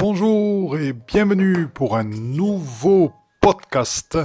[0.00, 3.10] Bonjour et bienvenue pour un nouveau
[3.40, 4.16] podcast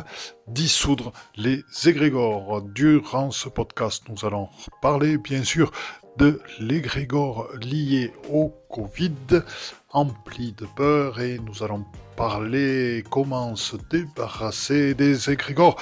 [0.48, 2.62] Dissoudre les égrégores.
[2.62, 4.50] Durant ce podcast, nous allons
[4.84, 5.72] parler bien sûr
[6.18, 9.42] de l'égrégore lié au Covid,
[9.92, 11.86] empli de peur, et nous allons
[12.16, 15.82] parler comment se débarrasser des égrégores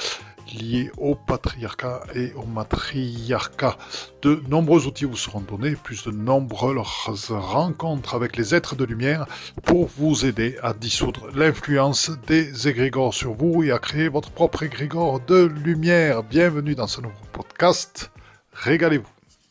[0.53, 3.77] liés au patriarcat et au matriarcat.
[4.21, 9.25] De nombreux outils vous seront donnés, plus de nombreuses rencontres avec les êtres de lumière
[9.63, 14.63] pour vous aider à dissoudre l'influence des égrégores sur vous et à créer votre propre
[14.63, 16.23] égrégore de lumière.
[16.23, 18.11] Bienvenue dans ce nouveau podcast.
[18.53, 19.07] Régalez-vous.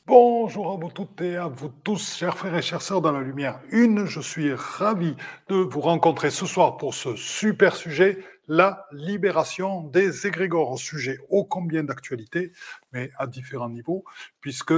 [0.07, 3.21] Bonjour à vous toutes et à vous tous, chers frères et chères sœurs dans la
[3.21, 4.07] lumière une.
[4.07, 5.15] Je suis ravi
[5.49, 8.19] de vous rencontrer ce soir pour ce super sujet,
[8.51, 12.51] la libération des égrégores, sujet ô combien d'actualité,
[12.93, 14.05] mais à différents niveaux,
[14.41, 14.75] puisque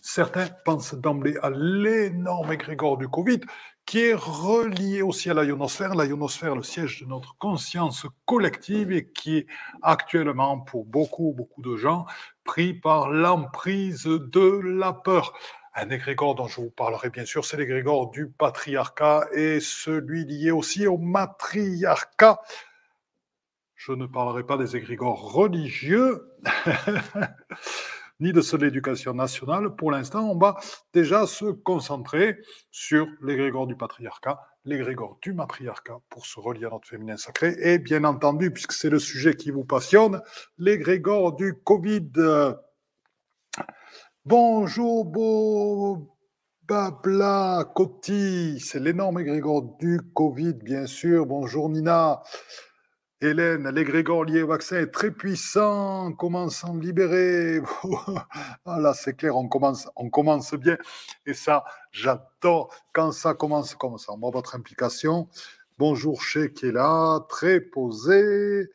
[0.00, 3.40] certains pensent d'emblée à l'énorme égrégore du Covid,
[3.84, 8.92] qui est relié aussi à la ionosphère, la ionosphère, le siège de notre conscience collective
[8.92, 9.46] et qui est
[9.82, 12.06] actuellement pour beaucoup, beaucoup de gens
[12.44, 15.32] pris par l'emprise de la peur.
[15.74, 20.52] Un égrégore dont je vous parlerai bien sûr, c'est l'égrégore du patriarcat et celui lié
[20.52, 22.38] aussi au matriarcat.
[23.82, 26.34] Je ne parlerai pas des égrégores religieux,
[28.20, 29.74] ni de ceux de l'éducation nationale.
[29.74, 30.56] Pour l'instant, on va
[30.92, 32.36] déjà se concentrer
[32.70, 37.56] sur l'égrégore du patriarcat, l'égrégore du matriarcat, pour se relier à notre féminin sacré.
[37.58, 40.20] Et bien entendu, puisque c'est le sujet qui vous passionne,
[40.58, 42.12] l'égrégore du Covid.
[44.26, 46.18] Bonjour, beau
[46.68, 51.24] Babla Coty, c'est l'énorme égrégore du Covid, bien sûr.
[51.24, 52.22] Bonjour Nina.
[53.22, 57.60] Hélène, l'égrégore lié au vaccin est très puissant, commence à en libérer.
[58.64, 60.78] ah là, c'est clair, on commence, on commence bien.
[61.26, 64.14] Et ça, j'adore quand ça commence comme ça.
[64.16, 65.28] Moi, votre implication.
[65.76, 68.70] Bonjour chez qui est là, très posé.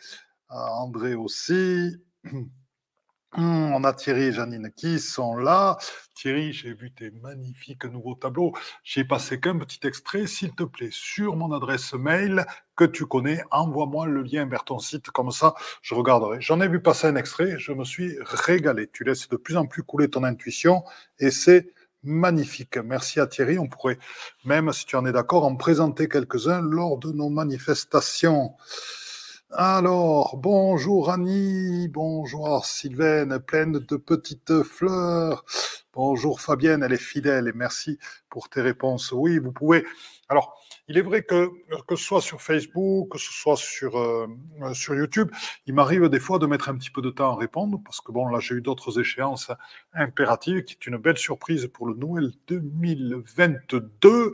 [0.48, 1.98] Ah, André aussi.
[3.38, 5.78] Hum, on a Thierry et Janine qui sont là.
[6.14, 8.54] Thierry, j'ai vu tes magnifiques nouveaux tableaux.
[8.82, 10.26] J'ai passé qu'un petit extrait.
[10.26, 12.46] S'il te plaît, sur mon adresse mail
[12.78, 15.10] que tu connais, envoie-moi le lien vers ton site.
[15.12, 16.40] Comme ça, je regarderai.
[16.40, 17.56] J'en ai vu passer un extrait.
[17.60, 18.90] Je me suis régalé.
[18.94, 20.84] Tu laisses de plus en plus couler ton intuition
[21.20, 21.74] et c'est
[22.04, 22.78] magnifique.
[22.78, 23.60] Merci à Thierry.
[23.60, 23.98] On pourrait,
[24.46, 28.54] même si tu en es d'accord, en présenter quelques-uns lors de nos manifestations.
[29.52, 35.46] Alors, bonjour Annie, bonjour Sylvaine, pleine de petites fleurs.
[35.94, 39.12] Bonjour Fabienne, elle est fidèle et merci pour tes réponses.
[39.12, 39.86] Oui, vous pouvez.
[40.30, 41.52] Alors, il est vrai que
[41.88, 44.28] que ce soit sur Facebook, que ce soit sur euh,
[44.74, 45.30] sur YouTube,
[45.68, 48.12] il m'arrive des fois de mettre un petit peu de temps à répondre parce que
[48.12, 49.52] bon, là j'ai eu d'autres échéances
[49.94, 54.34] impératives qui est une belle surprise pour le Noël 2022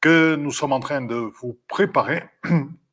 [0.00, 2.22] que nous sommes en train de vous préparer.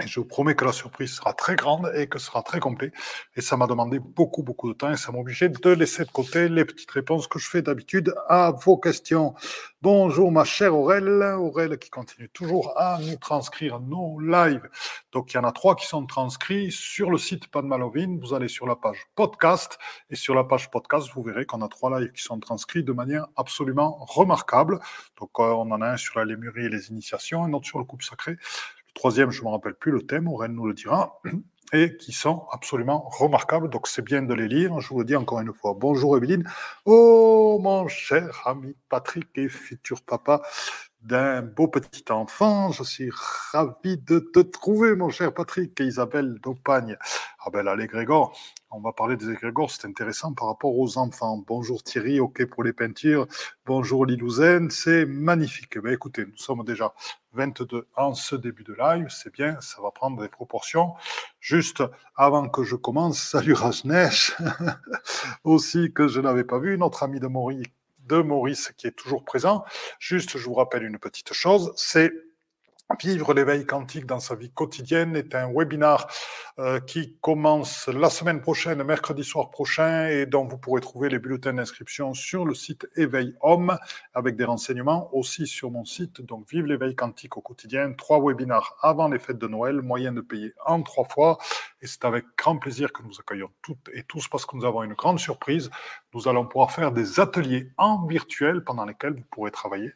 [0.00, 2.92] Et je vous promets que la surprise sera très grande et que sera très complet.
[3.36, 6.10] Et ça m'a demandé beaucoup, beaucoup de temps et ça m'a obligé de laisser de
[6.10, 9.34] côté les petites réponses que je fais d'habitude à vos questions.
[9.82, 14.66] Bonjour ma chère Aurèle, Aurèle qui continue toujours à nous transcrire nos lives.
[15.12, 18.18] Donc il y en a trois qui sont transcrits sur le site Padmalovine.
[18.18, 21.68] Vous allez sur la page podcast et sur la page podcast, vous verrez qu'on a
[21.68, 24.78] trois lives qui sont transcrits de manière absolument remarquable.
[25.20, 27.78] Donc euh, on en a un sur la lémurie et les initiations, un autre sur
[27.78, 28.38] le couple sacré
[28.94, 31.20] troisième, je ne me rappelle plus le thème, Aurèle nous le dira,
[31.72, 33.70] et qui sont absolument remarquables.
[33.70, 34.78] Donc c'est bien de les lire.
[34.80, 35.74] Je vous le dis encore une fois.
[35.78, 36.44] Bonjour Evelyne.
[36.84, 40.42] Oh mon cher ami Patrick et futur papa
[41.02, 42.70] d'un beau petit enfant.
[42.70, 43.10] Je suis
[43.52, 46.96] ravi de te trouver, mon cher Patrick et Isabelle d'Opagne.
[47.44, 48.36] Ah ben là, les Grégor,
[48.70, 51.42] on va parler des égrégores, c'est intéressant par rapport aux enfants.
[51.46, 53.26] Bonjour Thierry, ok pour les peintures.
[53.66, 55.78] Bonjour Lilouzen, c'est magnifique.
[55.78, 56.94] Ben écoutez, nous sommes déjà
[57.32, 60.94] 22 en ce début de live, c'est bien, ça va prendre des proportions.
[61.40, 61.82] Juste
[62.14, 64.36] avant que je commence, salut Rajnesh,
[65.44, 67.66] aussi que je n'avais pas vu, notre ami de Maurice
[68.06, 69.64] de Maurice qui est toujours présent.
[69.98, 72.12] Juste, je vous rappelle une petite chose, c'est
[73.00, 76.08] Vivre l'éveil quantique dans sa vie quotidienne est un webinar
[76.58, 81.18] euh, qui commence la semaine prochaine, mercredi soir prochain, et dont vous pourrez trouver les
[81.18, 83.78] bulletins d'inscription sur le site Éveil Homme,
[84.14, 86.20] avec des renseignements aussi sur mon site.
[86.22, 90.20] Donc, Vive l'éveil quantique au quotidien, trois webinars avant les fêtes de Noël, moyen de
[90.20, 91.38] payer en trois fois.
[91.80, 94.82] Et c'est avec grand plaisir que nous accueillons toutes et tous parce que nous avons
[94.82, 95.70] une grande surprise.
[96.14, 99.92] Nous allons pouvoir faire des ateliers en virtuel pendant lesquels vous pourrez travailler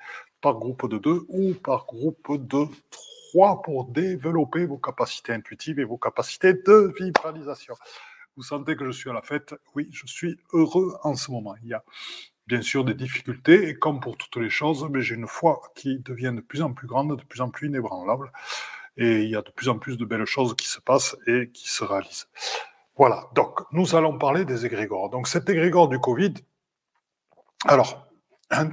[0.47, 2.67] par groupe de deux ou par groupe de
[3.33, 7.75] trois pour développer vos capacités intuitives et vos capacités de vibralisation.
[8.37, 11.57] Vous sentez que je suis à la fête Oui, je suis heureux en ce moment.
[11.65, 11.83] Il y a
[12.47, 15.99] bien sûr des difficultés, et comme pour toutes les choses, mais j'ai une foi qui
[15.99, 18.31] devient de plus en plus grande, de plus en plus inébranlable,
[18.97, 21.51] et il y a de plus en plus de belles choses qui se passent et
[21.53, 22.29] qui se réalisent.
[22.97, 25.11] Voilà, donc nous allons parler des égrégores.
[25.11, 26.35] Donc cet égrégore du Covid,
[27.65, 28.06] alors,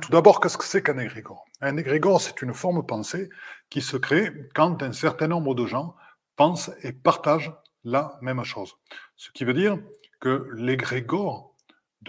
[0.01, 1.45] tout d'abord, qu'est-ce que c'est qu'un égrégore?
[1.61, 3.29] Un égrégore, c'est une forme pensée
[3.69, 5.95] qui se crée quand un certain nombre de gens
[6.35, 7.53] pensent et partagent
[7.83, 8.75] la même chose.
[9.15, 9.77] Ce qui veut dire
[10.19, 11.53] que l'égrégore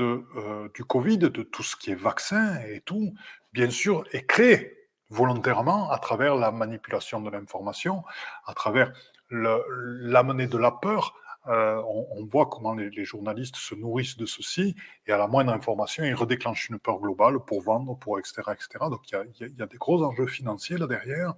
[0.01, 3.15] euh, du Covid, de tout ce qui est vaccin et tout,
[3.53, 8.03] bien sûr, est créé volontairement à travers la manipulation de l'information,
[8.47, 8.93] à travers
[9.31, 11.15] l'amener de la peur.
[11.47, 14.75] Euh, on, voit comment les, journalistes se nourrissent de ceci,
[15.07, 18.43] et à la moindre information, ils redéclenchent une peur globale pour vendre, pour etc.
[18.53, 18.69] etc.
[18.91, 21.35] Donc il y, a, des gros enjeux financiers là derrière.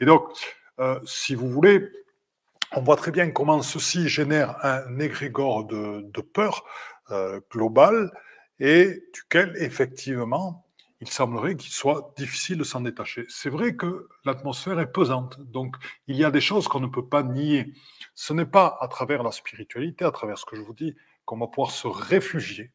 [0.00, 0.24] Et donc,
[0.80, 1.88] euh, si vous voulez,
[2.72, 6.64] on voit très bien comment ceci génère un égrégore de, peur
[7.10, 8.12] euh, global
[8.60, 10.67] et duquel, effectivement,
[11.00, 13.24] il semblerait qu'il soit difficile de s'en détacher.
[13.28, 17.06] C'est vrai que l'atmosphère est pesante, donc il y a des choses qu'on ne peut
[17.06, 17.72] pas nier.
[18.14, 21.38] Ce n'est pas à travers la spiritualité, à travers ce que je vous dis, qu'on
[21.38, 22.72] va pouvoir se réfugier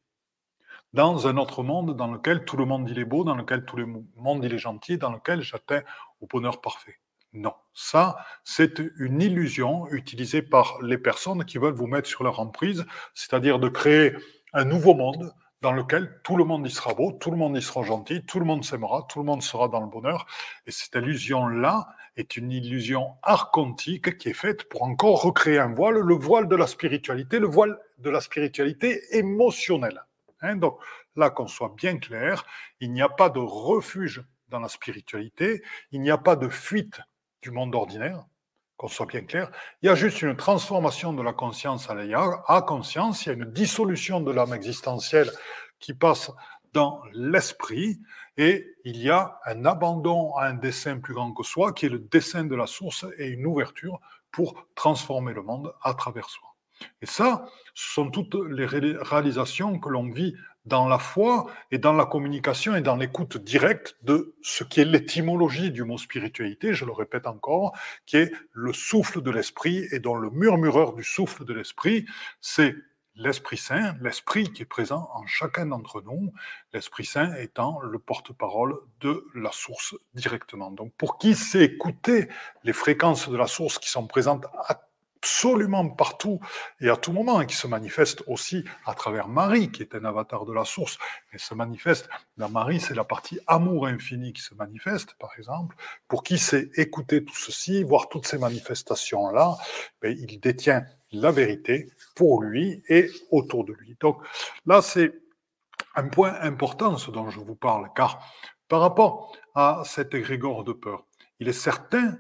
[0.94, 3.76] dans un autre monde dans lequel tout le monde il est beau, dans lequel tout
[3.76, 5.82] le monde il est gentil, dans lequel j'atteins
[6.22, 7.00] au bonheur parfait.
[7.34, 12.40] Non, ça, c'est une illusion utilisée par les personnes qui veulent vous mettre sur leur
[12.40, 12.86] emprise,
[13.16, 14.16] c'est-à-dire de créer
[14.54, 15.34] un nouveau monde
[15.64, 18.38] dans lequel tout le monde y sera beau, tout le monde y sera gentil, tout
[18.38, 20.28] le monde s'aimera, tout le monde sera dans le bonheur.
[20.68, 21.88] Et cette illusion-là
[22.18, 26.58] est une illusion archontique qui est faite pour encore recréer un voile, le voile de
[26.58, 30.04] la spiritualité, le voile de la spiritualité émotionnelle.
[30.42, 30.80] Hein, donc
[31.16, 32.46] là, qu'on soit bien clair,
[32.82, 37.00] il n'y a pas de refuge dans la spiritualité, il n'y a pas de fuite
[37.42, 38.26] du monde ordinaire,
[38.84, 39.50] qu'on soit bien clair.
[39.82, 42.04] Il y a juste une transformation de la conscience à la
[42.50, 45.32] à conscience, il y a une dissolution de l'âme existentielle
[45.80, 46.32] qui passe
[46.74, 48.02] dans l'esprit
[48.36, 51.90] et il y a un abandon à un dessin plus grand que soi qui est
[51.90, 54.02] le dessin de la source et une ouverture
[54.34, 56.50] pour transformer le monde à travers soi.
[57.02, 60.36] Et ça, ce sont toutes les réalisations que l'on vit
[60.66, 64.86] dans la foi et dans la communication et dans l'écoute directe de ce qui est
[64.86, 67.74] l'étymologie du mot spiritualité, je le répète encore,
[68.06, 72.06] qui est le souffle de l'esprit et dont le murmureur du souffle de l'esprit,
[72.40, 72.76] c'est
[73.16, 76.34] l'Esprit Saint, l'Esprit qui est présent en chacun d'entre nous,
[76.74, 80.72] l'Esprit Saint étant le porte-parole de la source directement.
[80.72, 82.28] Donc pour qui sait écouter
[82.64, 84.88] les fréquences de la source qui sont présentes à
[85.24, 86.42] absolument partout
[86.82, 90.04] et à tout moment, et qui se manifeste aussi à travers Marie, qui est un
[90.04, 90.98] avatar de la source,
[91.32, 95.78] et se manifeste dans Marie, c'est la partie amour infini qui se manifeste, par exemple.
[96.10, 99.56] Pour qui sait écouter tout ceci, voir toutes ces manifestations-là,
[100.02, 103.96] ben, il détient la vérité pour lui et autour de lui.
[104.02, 104.22] Donc
[104.66, 105.14] là, c'est
[105.96, 108.20] un point important, ce dont je vous parle, car
[108.68, 111.06] par rapport à cet égrégore de peur,
[111.40, 112.18] il est certain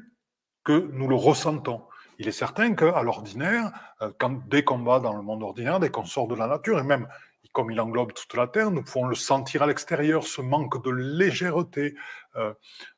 [0.63, 1.81] que nous le ressentons
[2.23, 3.71] il est certain qu'à l'ordinaire,
[4.01, 4.11] euh,
[4.47, 7.07] dès qu'on va dans le monde ordinaire, dès qu'on sort de la nature, et même
[7.51, 10.89] comme il englobe toute la Terre, nous pouvons le sentir à l'extérieur, ce manque de
[10.89, 11.95] légèreté
[12.37, 12.53] euh,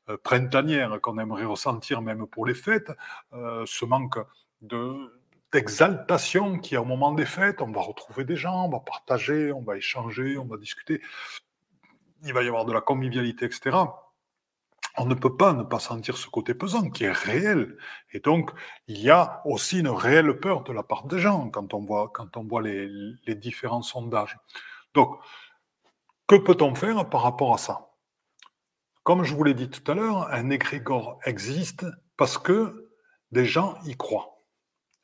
[0.08, 2.92] euh, printanière qu'on aimerait ressentir même pour les fêtes,
[3.32, 4.18] ce manque
[5.52, 9.62] d'exaltation qui, au moment des fêtes, on va retrouver des gens, on va partager, on
[9.62, 11.02] va échanger, on va discuter,
[12.22, 13.76] il va y avoir de la convivialité, etc
[14.98, 17.76] on ne peut pas ne pas sentir ce côté pesant qui est réel.
[18.12, 18.50] Et donc,
[18.86, 22.12] il y a aussi une réelle peur de la part des gens quand on voit,
[22.34, 24.38] voit les, différents sondages.
[24.94, 25.18] Donc,
[26.26, 27.90] que peut-on faire par rapport à ça?
[29.02, 32.90] Comme je vous l'ai dit tout à l'heure, un égrégore existe parce que
[33.30, 34.42] des gens y croient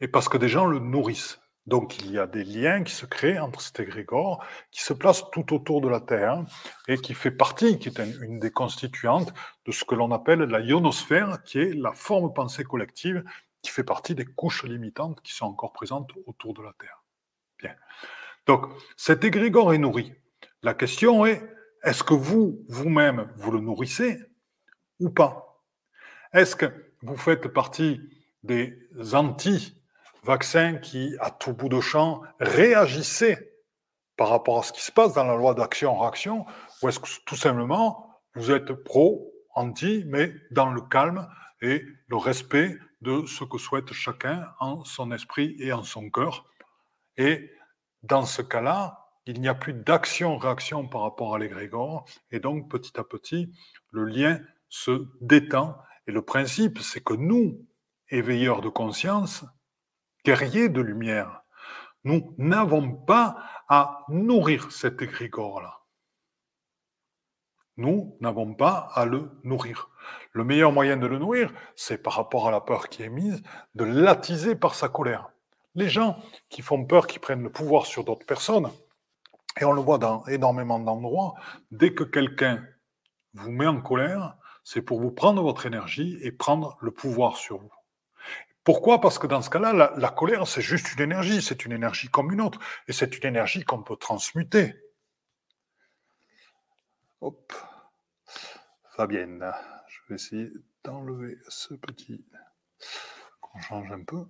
[0.00, 1.41] et parce que des gens le nourrissent.
[1.66, 5.22] Donc il y a des liens qui se créent entre cet égrégore qui se place
[5.30, 6.44] tout autour de la Terre
[6.88, 9.32] et qui fait partie, qui est une des constituantes
[9.64, 13.22] de ce que l'on appelle la ionosphère, qui est la forme pensée collective
[13.62, 17.04] qui fait partie des couches limitantes qui sont encore présentes autour de la Terre.
[17.60, 17.76] Bien.
[18.46, 18.66] Donc
[18.96, 20.12] cet égrégore est nourri.
[20.62, 21.42] La question est,
[21.84, 24.18] est-ce que vous, vous-même, vous le nourrissez
[24.98, 25.62] ou pas?
[26.32, 28.00] Est-ce que vous faites partie
[28.42, 29.81] des anti
[30.22, 33.52] vaccin qui, à tout bout de champ, réagissait
[34.16, 36.46] par rapport à ce qui se passe dans la loi d'action-réaction,
[36.82, 41.28] ou est-ce que tout simplement vous êtes pro, anti, mais dans le calme
[41.60, 46.46] et le respect de ce que souhaite chacun en son esprit et en son cœur.
[47.16, 47.50] Et
[48.02, 52.98] dans ce cas-là, il n'y a plus d'action-réaction par rapport à l'égrégore, et donc petit
[52.98, 53.52] à petit,
[53.90, 55.76] le lien se détend.
[56.06, 57.64] Et le principe, c'est que nous,
[58.08, 59.44] éveilleurs de conscience,
[60.24, 61.42] guerriers de lumière.
[62.04, 63.36] Nous n'avons pas
[63.68, 65.78] à nourrir cet égrégore-là.
[67.78, 69.88] nous n'avons pas à le nourrir.
[70.32, 73.42] Le meilleur moyen de le nourrir, c'est par rapport à la peur qui est mise,
[73.74, 75.30] de l'attiser par sa colère.
[75.74, 76.18] Les gens
[76.50, 78.70] qui font peur, qui prennent le pouvoir sur d'autres personnes,
[79.60, 81.34] et on le voit dans énormément d'endroits,
[81.70, 82.62] dès que quelqu'un
[83.34, 87.58] vous met en colère, c'est pour vous prendre votre énergie et prendre le pouvoir sur
[87.58, 87.72] vous.
[88.64, 89.00] Pourquoi?
[89.00, 92.32] Parce que dans ce cas-là, la, colère, c'est juste une énergie, c'est une énergie comme
[92.32, 94.74] une autre, et c'est une énergie qu'on peut transmuter.
[97.20, 97.52] Hop.
[98.96, 99.52] Fabienne,
[99.88, 100.50] je vais essayer
[100.84, 102.24] d'enlever ce petit.
[103.40, 104.24] qu'on change un peu.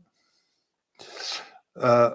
[1.78, 2.10] Euh,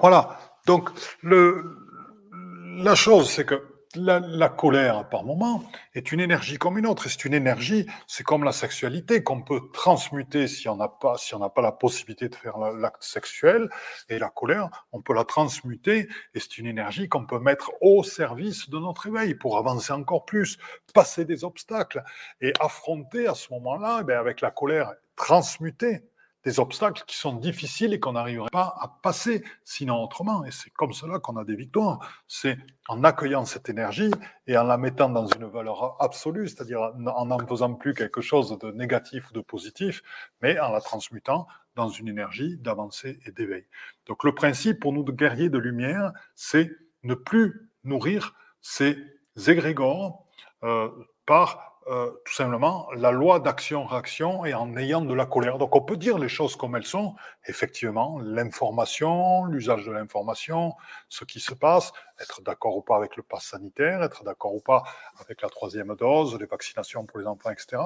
[0.00, 0.38] voilà.
[0.66, 0.90] Donc,
[1.22, 1.76] le,
[2.82, 7.08] la chose, c'est que la, colère, par moment, est une énergie comme une autre.
[7.08, 11.34] C'est une énergie, c'est comme la sexualité qu'on peut transmuter si on n'a pas, si
[11.34, 13.68] on n'a pas la possibilité de faire l'acte sexuel.
[14.08, 16.08] Et la colère, on peut la transmuter.
[16.34, 20.24] Et c'est une énergie qu'on peut mettre au service de notre éveil pour avancer encore
[20.24, 20.58] plus,
[20.94, 22.02] passer des obstacles
[22.40, 26.02] et affronter à ce moment-là, eh avec la colère transmutée,
[26.44, 30.44] des obstacles qui sont difficiles et qu'on n'arriverait pas à passer sinon autrement.
[30.44, 32.00] Et c'est comme cela qu'on a des victoires.
[32.26, 32.58] C'est
[32.88, 34.10] en accueillant cette énergie
[34.46, 38.58] et en la mettant dans une valeur absolue, c'est-à-dire en n'en faisant plus quelque chose
[38.58, 40.02] de négatif ou de positif,
[40.40, 43.64] mais en la transmutant dans une énergie d'avancée et d'éveil.
[44.06, 46.70] Donc le principe pour nous de guerriers de lumière, c'est
[47.02, 48.96] ne plus nourrir ces
[49.46, 50.26] égrégores
[50.64, 50.90] euh,
[51.26, 55.58] par euh, tout simplement la loi d'action-réaction et en ayant de la colère.
[55.58, 57.16] Donc on peut dire les choses comme elles sont.
[57.46, 60.74] Effectivement, l'information, l'usage de l'information,
[61.08, 64.60] ce qui se passe, être d'accord ou pas avec le pass sanitaire, être d'accord ou
[64.60, 64.84] pas
[65.18, 67.82] avec la troisième dose, les vaccinations pour les enfants, etc.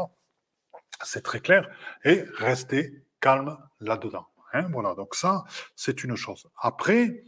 [1.03, 1.69] C'est très clair.
[2.05, 4.27] Et rester calme là-dedans.
[4.53, 6.49] Hein, voilà, donc ça, c'est une chose.
[6.61, 7.25] Après,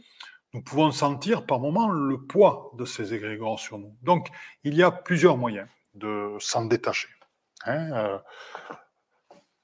[0.53, 3.95] nous pouvons sentir par moments le poids de ces égrégores sur nous.
[4.01, 4.29] Donc,
[4.63, 7.09] il y a plusieurs moyens de s'en détacher.
[7.65, 8.17] Hein, euh.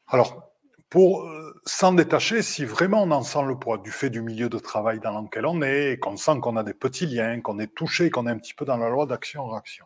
[0.08, 0.52] alors,
[0.90, 4.50] pour euh, s'en détacher, si vraiment on en sent le poids du fait du milieu
[4.50, 7.74] de travail dans lequel on est, qu'on sent qu'on a des petits liens, qu'on est
[7.74, 9.86] touché, qu'on est un petit peu dans la loi d'action-réaction,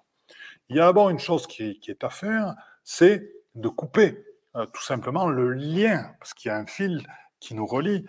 [0.69, 4.23] il y a d'abord une chose qui est, à faire, c'est de couper
[4.55, 7.05] euh, tout simplement le lien, parce qu'il y a un fil
[7.39, 8.05] qui nous relie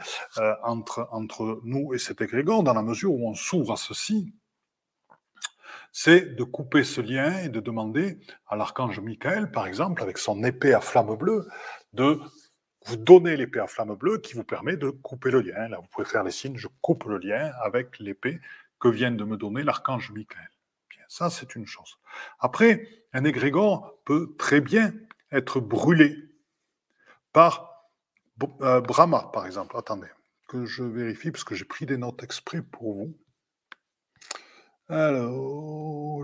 [0.64, 4.34] entre, entre nous et cet égrégore, dans la mesure où on s'ouvre à ceci,
[5.92, 10.42] c'est de couper ce lien et de demander à l'archange Michael, par exemple, avec son
[10.44, 11.48] épée à flamme bleue,
[11.92, 12.20] de
[12.86, 15.68] vous donner l'épée à flamme bleue qui vous permet de couper le lien.
[15.68, 18.40] Là, vous pouvez faire les signes, je coupe le lien avec l'épée
[18.78, 20.50] que vient de me donner l'archange Michael.
[20.88, 21.98] Bien, ça, c'est une chose.
[22.38, 24.94] Après, un égrégore peut très bien
[25.32, 26.16] être brûlé
[27.32, 27.90] par
[28.62, 29.76] euh, Brahma, par exemple.
[29.76, 30.08] Attendez,
[30.48, 33.14] que je vérifie, parce que j'ai pris des notes exprès pour vous.
[34.92, 36.20] Alors,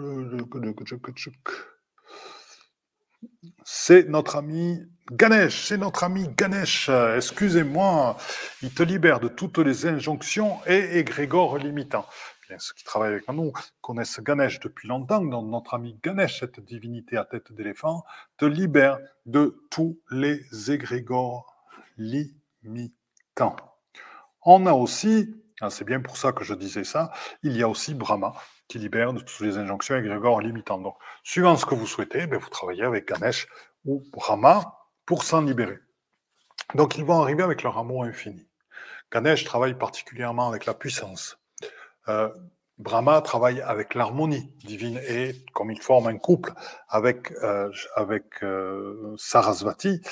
[3.65, 4.81] c'est notre ami
[5.13, 6.91] Ganesh, c'est notre ami Ganesh.
[7.17, 8.17] Excusez-moi,
[8.63, 12.07] il te libère de toutes les injonctions et égrégores limitants.
[12.49, 16.59] Bien, ceux qui travaillent avec nous connaissent Ganesh depuis longtemps, donc notre ami Ganesh, cette
[16.59, 18.05] divinité à tête d'éléphant,
[18.37, 21.55] te libère de tous les égrégores
[21.99, 23.57] limitants.
[24.45, 25.37] On a aussi,
[25.71, 27.11] c'est bien pour ça que je disais ça,
[27.43, 28.35] il y a aussi Brahma,
[28.69, 30.83] qui libère de toutes les injonctions égrégores limitantes.
[30.83, 33.49] Donc, suivant ce que vous souhaitez, ben, vous travaillez avec Ganesh
[33.85, 35.79] ou Brahma pour s'en libérer.
[36.75, 38.47] Donc, ils vont arriver avec leur amour infini.
[39.13, 41.39] Ganesh travaille particulièrement avec la puissance.
[42.09, 42.29] Euh,
[42.79, 46.53] Brahma travaille avec l'harmonie divine et comme il forme un couple
[46.89, 50.03] avec, euh, avec euh, Sarasvati,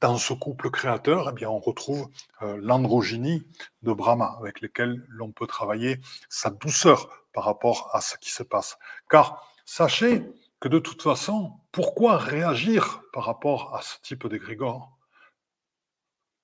[0.00, 2.08] dans ce couple créateur, eh bien, on retrouve
[2.40, 3.46] l'androgynie
[3.82, 8.42] de Brahma, avec lequel l'on peut travailler sa douceur par rapport à ce qui se
[8.42, 8.78] passe.
[9.10, 10.24] Car sachez
[10.60, 14.96] que de toute façon, pourquoi réagir par rapport à ce type d'égrégore?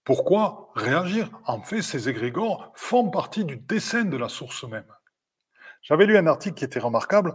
[0.05, 1.31] Pourquoi réagir?
[1.47, 4.93] En fait, ces égrégores font partie du dessin de la source même.
[5.83, 7.35] J'avais lu un article qui était remarquable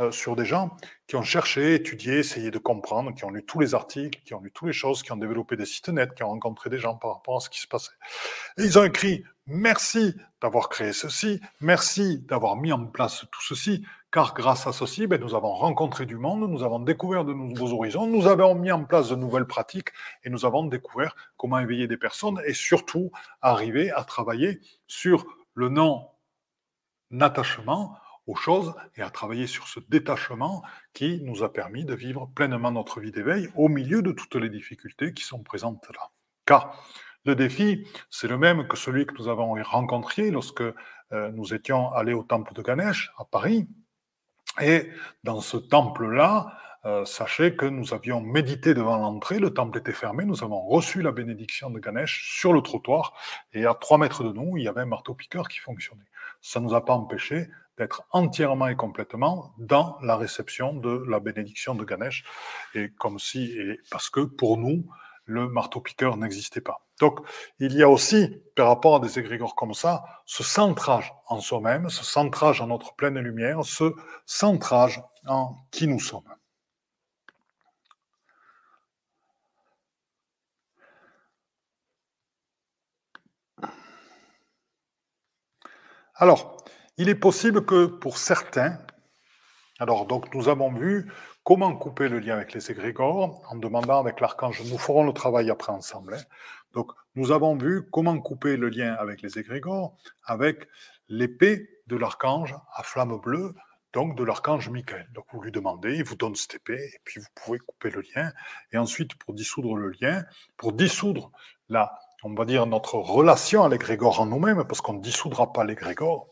[0.00, 0.76] euh, sur des gens
[1.06, 4.40] qui ont cherché, étudié, essayé de comprendre, qui ont lu tous les articles, qui ont
[4.40, 6.96] lu toutes les choses, qui ont développé des sites net, qui ont rencontré des gens
[6.96, 7.92] par rapport à ce qui se passait.
[8.58, 13.84] Et ils ont écrit Merci d'avoir créé ceci, merci d'avoir mis en place tout ceci,
[14.12, 17.72] car grâce à ceci, ben, nous avons rencontré du monde, nous avons découvert de nouveaux
[17.72, 19.88] horizons, nous avons mis en place de nouvelles pratiques
[20.22, 23.10] et nous avons découvert comment éveiller des personnes et surtout
[23.42, 27.96] arriver à travailler sur le non-attachement
[28.34, 33.00] choses et à travailler sur ce détachement qui nous a permis de vivre pleinement notre
[33.00, 36.10] vie d'éveil au milieu de toutes les difficultés qui sont présentes là.
[36.46, 36.84] Car
[37.24, 41.92] le défi, c'est le même que celui que nous avons rencontré lorsque euh, nous étions
[41.92, 43.68] allés au temple de Ganesh à Paris.
[44.60, 44.90] Et
[45.22, 46.56] dans ce temple-là,
[46.86, 51.02] euh, sachez que nous avions médité devant l'entrée, le temple était fermé, nous avons reçu
[51.02, 53.12] la bénédiction de Ganesh sur le trottoir,
[53.52, 56.06] et à trois mètres de nous, il y avait un marteau-piqueur qui fonctionnait.
[56.40, 57.48] Ça ne nous a pas empêché
[57.80, 62.24] d'être entièrement et complètement dans la réception de la bénédiction de Ganesh,
[62.74, 64.84] et comme si, et parce que pour nous,
[65.24, 66.84] le marteau-piqueur n'existait pas.
[67.00, 67.20] Donc,
[67.58, 71.88] il y a aussi, par rapport à des égrégores comme ça, ce centrage en soi-même,
[71.88, 73.94] ce centrage en notre pleine lumière, ce
[74.26, 76.34] centrage en qui nous sommes.
[86.16, 86.59] Alors,
[87.00, 88.78] il est possible que pour certains,
[89.78, 91.10] alors donc nous avons vu
[91.44, 95.48] comment couper le lien avec les égrégores en demandant avec l'archange, nous ferons le travail
[95.48, 96.12] après ensemble.
[96.12, 96.22] Hein.
[96.74, 100.68] Donc nous avons vu comment couper le lien avec les égrégores avec
[101.08, 103.54] l'épée de l'archange à flamme bleue,
[103.94, 105.08] donc de l'archange Michael.
[105.14, 108.02] Donc vous lui demandez, il vous donne cette épée, et puis vous pouvez couper le
[108.14, 108.30] lien.
[108.72, 110.22] Et ensuite, pour dissoudre le lien,
[110.58, 111.32] pour dissoudre
[111.70, 115.64] la on va dire, notre relation à l'égrégore en nous-mêmes, parce qu'on ne dissoudra pas
[115.64, 116.28] l'égrégore,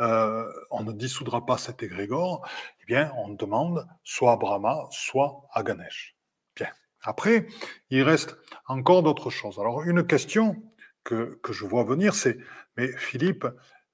[0.00, 2.46] euh, on ne dissoudra pas cet égrégore,
[2.82, 6.16] eh bien, on demande soit à Brahma, soit à Ganesh.
[6.56, 6.70] Bien.
[7.02, 7.46] Après,
[7.90, 8.36] il reste
[8.66, 9.58] encore d'autres choses.
[9.58, 10.62] Alors, une question
[11.04, 12.38] que, que je vois venir, c'est,
[12.76, 13.46] mais Philippe,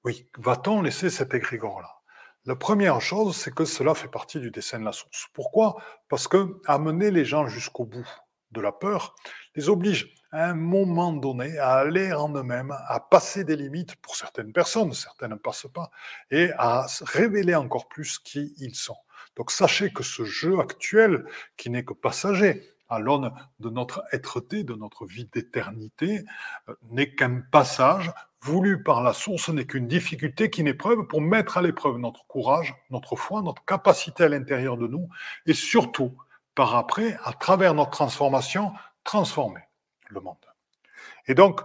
[0.03, 2.01] oui, va-t-on laisser cet égrégore-là?
[2.45, 5.27] La première chose, c'est que cela fait partie du dessin de la source.
[5.33, 5.75] Pourquoi?
[6.09, 8.07] Parce que amener les gens jusqu'au bout
[8.49, 9.15] de la peur
[9.55, 14.15] les oblige à un moment donné à aller en eux-mêmes, à passer des limites pour
[14.15, 15.91] certaines personnes, certaines ne passent pas,
[16.29, 18.97] et à révéler encore plus qui ils sont.
[19.35, 21.25] Donc sachez que ce jeu actuel,
[21.57, 26.25] qui n'est que passager, à l'aune de notre être-té, de notre vie d'éternité,
[26.67, 28.11] euh, n'est qu'un passage
[28.41, 32.75] voulu par la source, n'est qu'une difficulté, qu'une épreuve pour mettre à l'épreuve notre courage,
[32.89, 35.07] notre foi, notre capacité à l'intérieur de nous,
[35.45, 36.17] et surtout,
[36.53, 38.73] par après, à travers notre transformation,
[39.05, 39.61] transformer
[40.19, 40.35] monde.
[41.27, 41.61] Et donc,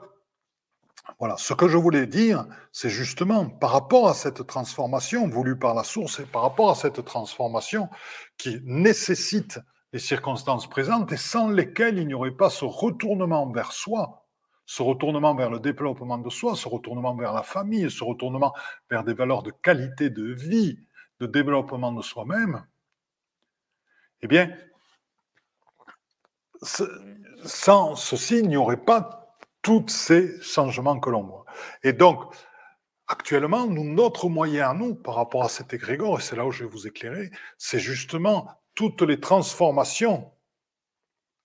[1.18, 5.74] voilà, ce que je voulais dire, c'est justement par rapport à cette transformation voulue par
[5.74, 7.88] la source et par rapport à cette transformation
[8.36, 9.60] qui nécessite
[9.92, 14.26] les circonstances présentes et sans lesquelles il n'y aurait pas ce retournement vers soi,
[14.66, 18.52] ce retournement vers le développement de soi, ce retournement vers la famille, ce retournement
[18.90, 20.78] vers des valeurs de qualité de vie,
[21.20, 22.66] de développement de soi-même,
[24.22, 24.50] eh bien,
[26.62, 31.44] sans ceci, il n'y aurait pas tous ces changements que l'on voit.
[31.82, 32.22] Et donc,
[33.08, 36.64] actuellement, notre moyen à nous, par rapport à cet égrégore, et c'est là où je
[36.64, 40.32] vais vous éclairer, c'est justement toutes les transformations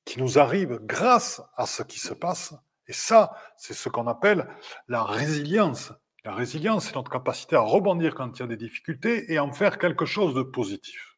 [0.06, 2.54] qui nous arrivent grâce à ce qui se passe.
[2.88, 4.48] Et ça, c'est ce qu'on appelle
[4.88, 5.94] la résilience.
[6.24, 9.52] La résilience, c'est notre capacité à rebondir quand il y a des difficultés et en
[9.54, 11.11] faire quelque chose de positif.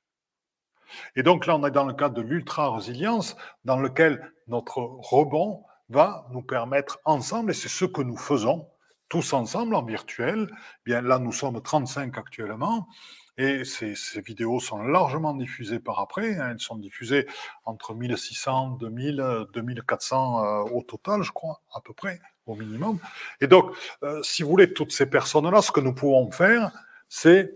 [1.15, 6.27] Et donc là, on est dans le cadre de l'ultra-résilience, dans lequel notre rebond va
[6.31, 8.67] nous permettre ensemble, et c'est ce que nous faisons,
[9.09, 10.49] tous ensemble en virtuel.
[10.85, 12.87] Bien là, nous sommes 35 actuellement.
[13.37, 16.35] Et ces, vidéos sont largement diffusées par après.
[16.35, 16.49] Hein.
[16.51, 17.27] elles sont diffusées
[17.65, 22.99] entre 1600, 2000, 2400 au total, je crois, à peu près, au minimum.
[23.41, 23.71] Et donc,
[24.03, 26.71] euh, si vous voulez, toutes ces personnes-là, ce que nous pouvons faire,
[27.09, 27.55] c'est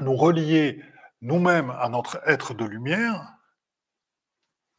[0.00, 0.82] nous relier
[1.24, 3.34] nous-mêmes à notre être de lumière,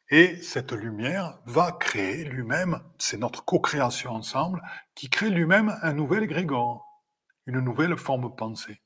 [0.10, 4.62] et cette lumière va créer lui-même, c'est notre co-création ensemble,
[4.94, 7.04] qui crée lui-même un nouvel égrégore,
[7.48, 8.80] une nouvelle forme pensée,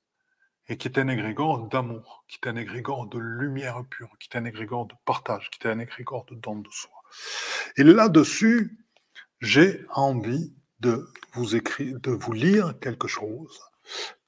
[0.69, 4.37] et qui est un égrégore d'amour, qui est un égrégore de lumière pure, qui est
[4.37, 6.93] un égrégore de partage, qui est un égrégore de don de soi.
[7.75, 8.85] Et là-dessus,
[9.41, 13.59] j'ai envie de vous écrire, de vous lire quelque chose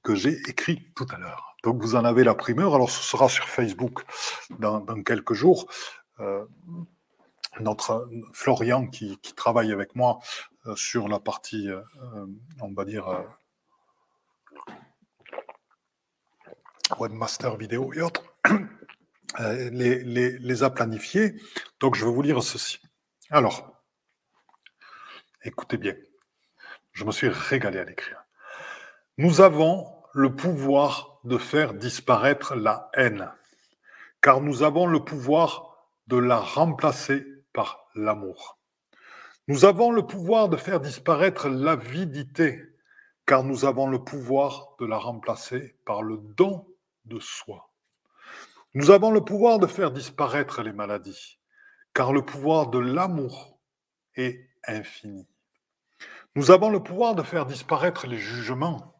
[0.03, 1.50] que j'ai écrit tout à l'heure.
[1.63, 2.73] Donc vous en avez la primeur.
[2.75, 4.03] Alors ce sera sur Facebook
[4.49, 5.69] dans, quelques jours.
[6.19, 6.45] Euh,
[7.59, 10.19] notre Florian qui, travaille avec moi
[10.65, 11.81] euh, sur la partie, euh,
[12.61, 13.25] on va dire,
[16.97, 18.23] webmaster vidéo et autres,
[19.39, 21.35] les, les, a planifiés.
[21.79, 22.79] Donc je vais vous lire ceci.
[23.29, 23.83] Alors,
[25.43, 25.95] écoutez bien,
[26.93, 28.23] je me suis régalé à l'écrire.
[29.17, 33.31] Nous avons le pouvoir de faire disparaître la haine,
[34.21, 38.59] car nous avons le pouvoir de la remplacer par l'amour.
[39.47, 42.63] Nous avons le pouvoir de faire disparaître l'avidité,
[43.25, 46.67] car nous avons le pouvoir de la remplacer par le don
[47.05, 47.71] de soi.
[48.73, 51.39] Nous avons le pouvoir de faire disparaître les maladies,
[51.93, 53.59] car le pouvoir de l'amour
[54.15, 55.27] est infini.
[56.35, 58.90] Nous avons le pouvoir de faire disparaître les jugements,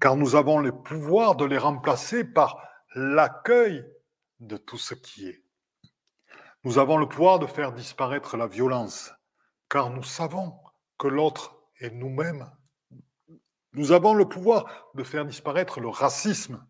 [0.00, 2.58] car nous avons le pouvoir de les remplacer par
[2.94, 3.84] l'accueil
[4.40, 5.42] de tout ce qui est.
[6.64, 9.12] Nous avons le pouvoir de faire disparaître la violence,
[9.68, 10.58] car nous savons
[10.98, 12.50] que l'autre est nous-mêmes.
[13.72, 16.66] Nous avons le pouvoir de faire disparaître le racisme,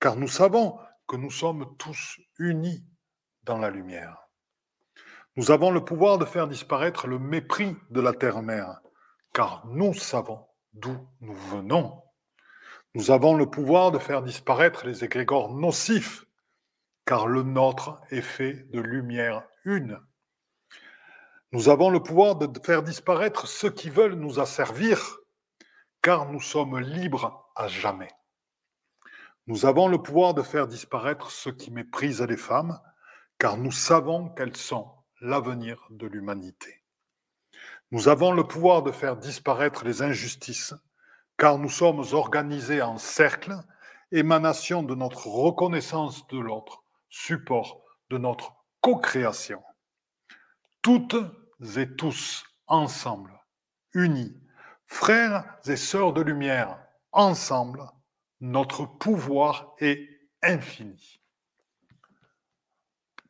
[0.00, 2.84] car nous savons que nous sommes tous unis
[3.42, 4.28] dans la lumière.
[5.36, 8.80] Nous avons le pouvoir de faire disparaître le mépris de la terre-mère,
[9.32, 12.02] car nous savons d'où nous venons.
[12.94, 16.24] Nous avons le pouvoir de faire disparaître les égrégores nocifs,
[17.04, 20.00] car le nôtre est fait de lumière une.
[21.52, 25.18] Nous avons le pouvoir de faire disparaître ceux qui veulent nous asservir,
[26.02, 28.10] car nous sommes libres à jamais.
[29.46, 32.78] Nous avons le pouvoir de faire disparaître ceux qui méprisent les femmes,
[33.38, 36.84] car nous savons qu'elles sont l'avenir de l'humanité.
[37.90, 40.74] Nous avons le pouvoir de faire disparaître les injustices,
[41.38, 43.56] car nous sommes organisés en cercle,
[44.10, 49.62] émanation de notre reconnaissance de l'autre, support de notre co-création.
[50.82, 51.16] Toutes
[51.76, 53.32] et tous ensemble,
[53.94, 54.36] unis,
[54.86, 56.78] frères et sœurs de lumière,
[57.12, 57.82] ensemble,
[58.40, 60.08] notre pouvoir est
[60.42, 61.20] infini.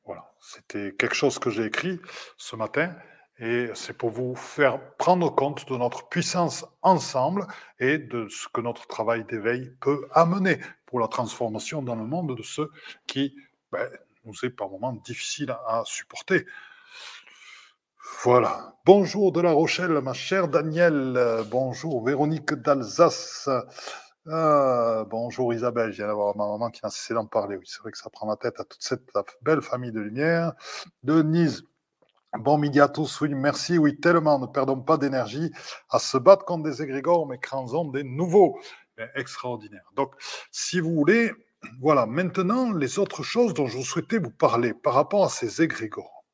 [0.04, 2.00] Voilà, c'était quelque chose que j'ai écrit
[2.36, 2.94] ce matin
[3.38, 7.46] et c'est pour vous faire prendre compte de notre puissance ensemble
[7.78, 12.36] et de ce que notre travail d'éveil peut amener pour la transformation dans le monde
[12.36, 12.70] de ceux
[13.06, 13.36] qui
[13.70, 13.88] ben,
[14.24, 16.46] nous est par moments difficile à, supporter.
[18.24, 18.74] Voilà.
[18.84, 21.44] Bonjour de La Rochelle, ma chère Danielle.
[21.50, 23.48] Bonjour Véronique d'Alsace.
[24.30, 27.56] Ah, bonjour Isabelle, je viens d'avoir ma maman qui n'a cessé d'en parler.
[27.56, 29.08] Oui, c'est vrai que ça prend la tête à toute cette
[29.42, 30.52] belle famille de lumière.
[31.02, 31.64] Denise,
[32.36, 35.50] Bon midi à tous, oui, merci, oui, tellement, ne perdons pas d'énergie
[35.88, 38.60] à se battre contre des égrégores, mais créons des nouveaux.
[39.14, 39.90] extraordinaire.
[39.94, 40.14] Donc,
[40.50, 41.32] si vous voulez,
[41.80, 46.24] voilà, maintenant, les autres choses dont je souhaitais vous parler par rapport à ces égrégores.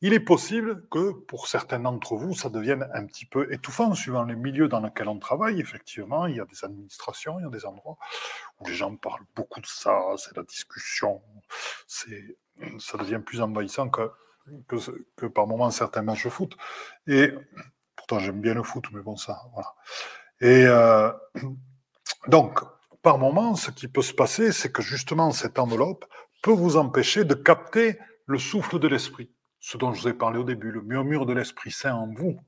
[0.00, 4.24] Il est possible que pour certains d'entre vous, ça devienne un petit peu étouffant suivant
[4.24, 5.60] les milieux dans lesquels on travaille.
[5.60, 7.96] Effectivement, il y a des administrations, il y a des endroits
[8.58, 11.22] où les gens parlent beaucoup de ça, c'est la discussion,
[11.86, 14.10] ça devient plus envahissant que
[14.68, 16.56] que, par moments certains matchs de foot.
[17.06, 17.32] Et
[17.96, 19.74] pourtant, j'aime bien le foot, mais bon, ça, voilà.
[20.40, 21.12] Et euh,
[22.28, 22.60] donc,
[23.02, 26.04] par moments, ce qui peut se passer, c'est que justement, cette enveloppe
[26.42, 30.38] peut vous empêcher de capter le souffle de l'esprit, ce dont je vous ai parlé
[30.38, 32.38] au début, le murmure de l'Esprit Saint en vous.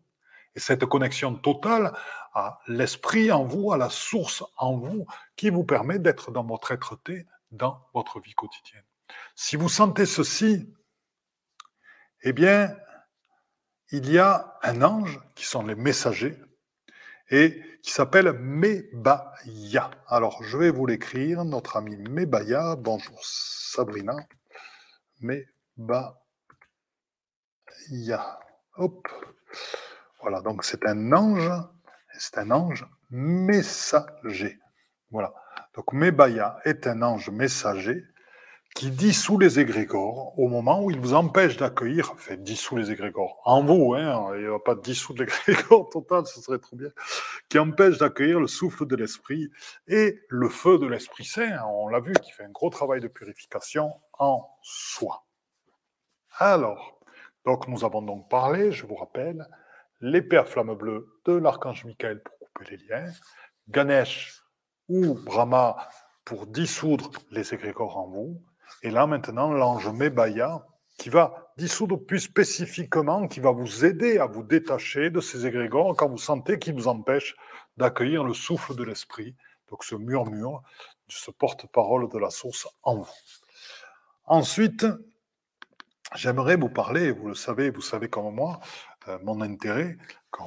[0.56, 1.92] Et cette connexion totale
[2.32, 6.70] à l'esprit en vous, à la source en vous, qui vous permet d'être dans votre
[6.70, 8.84] être-té, dans votre vie quotidienne.
[9.34, 10.68] Si vous sentez ceci,
[12.26, 12.74] eh bien,
[13.90, 16.34] il y a un ange qui sont les messagers
[17.28, 19.90] et qui s'appelle Mebaya.
[20.08, 22.76] Alors, je vais vous l'écrire, notre ami Mebaya.
[22.76, 24.16] Bonjour Sabrina.
[25.20, 26.16] Mebaya.
[28.76, 29.06] Hop.
[30.22, 31.50] Voilà, donc c'est un ange,
[32.18, 34.58] c'est un ange messager.
[35.10, 35.34] Voilà.
[35.74, 38.02] Donc Mebaya est un ange messager
[38.74, 43.40] qui dissout les égrégores au moment où il vous empêche d'accueillir, enfin dissout les égrégores,
[43.44, 46.88] en vous, hein, il n'y a pas dissoudre l'égrégore total, ce serait trop bien,
[47.48, 49.48] qui empêche d'accueillir le souffle de l'esprit
[49.86, 53.06] et le feu de l'Esprit Saint, on l'a vu, qui fait un gros travail de
[53.06, 55.24] purification en soi.
[56.38, 56.98] Alors,
[57.44, 59.46] donc nous avons donc parlé, je vous rappelle,
[60.00, 63.12] l'épée à flamme bleue de l'archange Michael pour couper les liens,
[63.68, 64.42] Ganesh
[64.88, 65.76] ou Brahma
[66.24, 68.42] pour dissoudre les égrégores en vous,
[68.82, 70.66] et là, maintenant, l'ange Mebaya,
[70.98, 75.96] qui va dissoudre plus spécifiquement, qui va vous aider à vous détacher de ces égrégores
[75.96, 77.36] quand vous sentez qu'ils vous empêchent
[77.76, 79.34] d'accueillir le souffle de l'esprit,
[79.70, 80.62] donc ce murmure,
[81.08, 83.10] ce porte-parole de la source en vous.
[84.26, 84.86] Ensuite,
[86.14, 88.60] j'aimerais vous parler, vous le savez, vous savez comme moi,
[89.08, 89.98] euh, mon intérêt,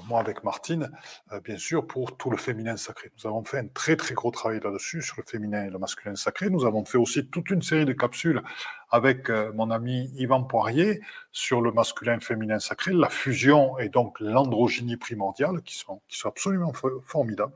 [0.07, 0.91] moi avec Martine,
[1.31, 3.11] euh, bien sûr, pour tout le féminin sacré.
[3.17, 6.15] Nous avons fait un très très gros travail là-dessus, sur le féminin et le masculin
[6.15, 6.49] sacré.
[6.49, 8.41] Nous avons fait aussi toute une série de capsules
[8.89, 14.19] avec euh, mon ami Yvan Poirier sur le masculin féminin sacré, la fusion et donc
[14.19, 16.73] l'androgynie primordiale, qui sont, qui sont absolument
[17.03, 17.55] formidables.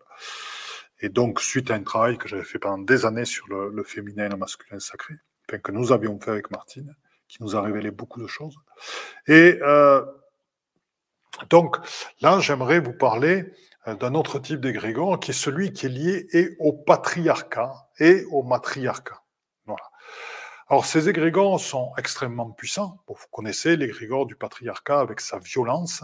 [1.01, 4.27] Et donc, suite à un travail que j'avais fait pendant des années sur le, féminin
[4.27, 5.15] et le masculin sacré,
[5.47, 6.95] que nous avions fait avec Martine,
[7.27, 8.55] qui nous a révélé beaucoup de choses.
[9.27, 9.59] Et
[11.49, 11.77] donc
[12.21, 13.53] là, j'aimerais vous parler
[13.87, 18.43] euh, d'un autre type d'égrégore qui est celui qui est lié au patriarcat et au
[18.43, 19.21] matriarcat.
[19.65, 19.83] Voilà.
[20.69, 22.99] Alors ces égrégores sont extrêmement puissants.
[23.07, 26.03] Vous connaissez l'égrégore du patriarcat avec sa violence.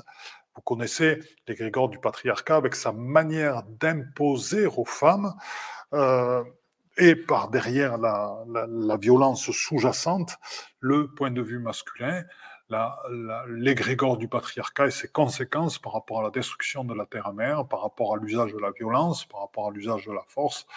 [0.55, 5.35] Vous connaissez l'égrégore du patriarcat avec sa manière d'imposer aux femmes
[5.93, 6.43] euh,
[6.97, 10.35] et par derrière la violence sous-jacente,
[10.79, 12.23] le point de vue masculin,
[13.49, 17.81] l'égrégore du patriarcat et ses conséquences par rapport à la destruction de la terre-mère, par
[17.81, 20.67] rapport à l'usage de la violence, par rapport à l'usage de la force,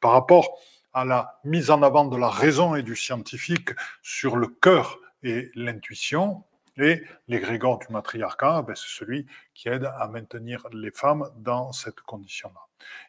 [0.00, 0.58] par rapport
[0.92, 3.70] à la mise en avant de la raison et du scientifique
[4.02, 6.44] sur le cœur et l'intuition.
[6.80, 12.00] Et l'égrégore du matriarcat, ben, c'est celui qui aide à maintenir les femmes dans cette
[12.02, 12.60] condition-là.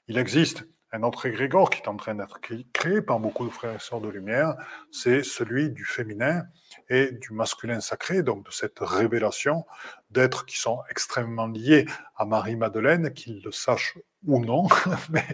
[0.07, 2.39] Il existe un autre égrégore qui est en train d'être
[2.73, 4.55] créé par beaucoup de frères et sœurs de lumière,
[4.91, 6.43] c'est celui du féminin
[6.89, 9.65] et du masculin sacré, donc de cette révélation
[10.09, 14.67] d'êtres qui sont extrêmement liés à Marie-Madeleine, qu'ils le sachent ou non,
[15.09, 15.25] mais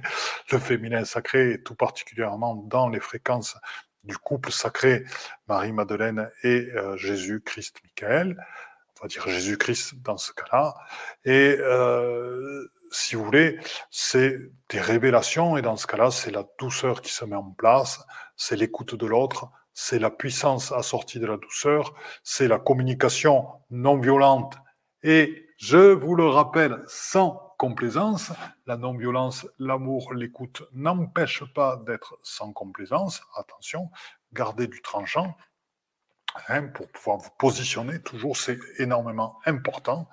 [0.51, 3.57] le féminin sacré, tout particulièrement dans les fréquences
[4.03, 5.05] du couple sacré
[5.47, 8.37] Marie-Madeleine et euh, Jésus-Christ Michael,
[8.99, 10.75] on va dire Jésus-Christ dans ce cas-là,
[11.23, 13.59] et euh, si vous voulez,
[13.91, 14.37] c'est
[14.69, 18.05] des révélations, et dans ce cas-là, c'est la douceur qui se met en place,
[18.37, 23.99] c'est l'écoute de l'autre, c'est la puissance assortie de la douceur, c'est la communication non
[23.99, 24.55] violente,
[25.03, 28.31] et je vous le rappelle, sans complaisance,
[28.65, 33.89] la non-violence, l'amour, l'écoute n'empêchent pas d'être sans complaisance, attention,
[34.33, 35.35] gardez du tranchant,
[36.47, 40.09] hein, pour pouvoir vous positionner, toujours c'est énormément important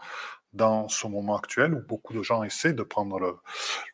[0.53, 3.41] dans ce moment actuel où beaucoup de gens essaient de prendre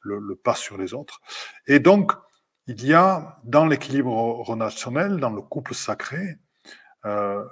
[0.02, 1.20] le, pas sur les autres.
[1.66, 2.12] Et donc,
[2.66, 4.12] il y a dans l'équilibre
[4.46, 6.38] relationnel, dans le couple sacré,
[7.06, 7.44] euh,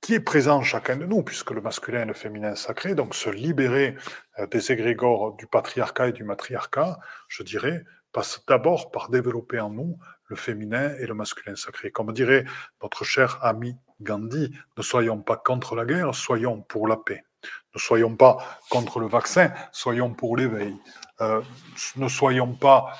[0.00, 3.14] qui est présent en chacun de nous, puisque le masculin et le féminin sacré, donc
[3.14, 3.96] se libérer
[4.38, 9.70] euh, des égrégores du patriarcat et du matriarcat, je dirais, passe d'abord par développer en
[9.70, 11.90] nous le féminin et le masculin sacré.
[11.90, 12.44] Comme dirait
[12.82, 17.22] notre cher ami Gandhi, ne soyons pas contre la guerre, soyons pour la paix.
[17.74, 20.76] Ne soyons pas contre le vaccin, soyons pour l'éveil.
[21.20, 21.42] Euh,
[21.96, 22.92] ne soyons pas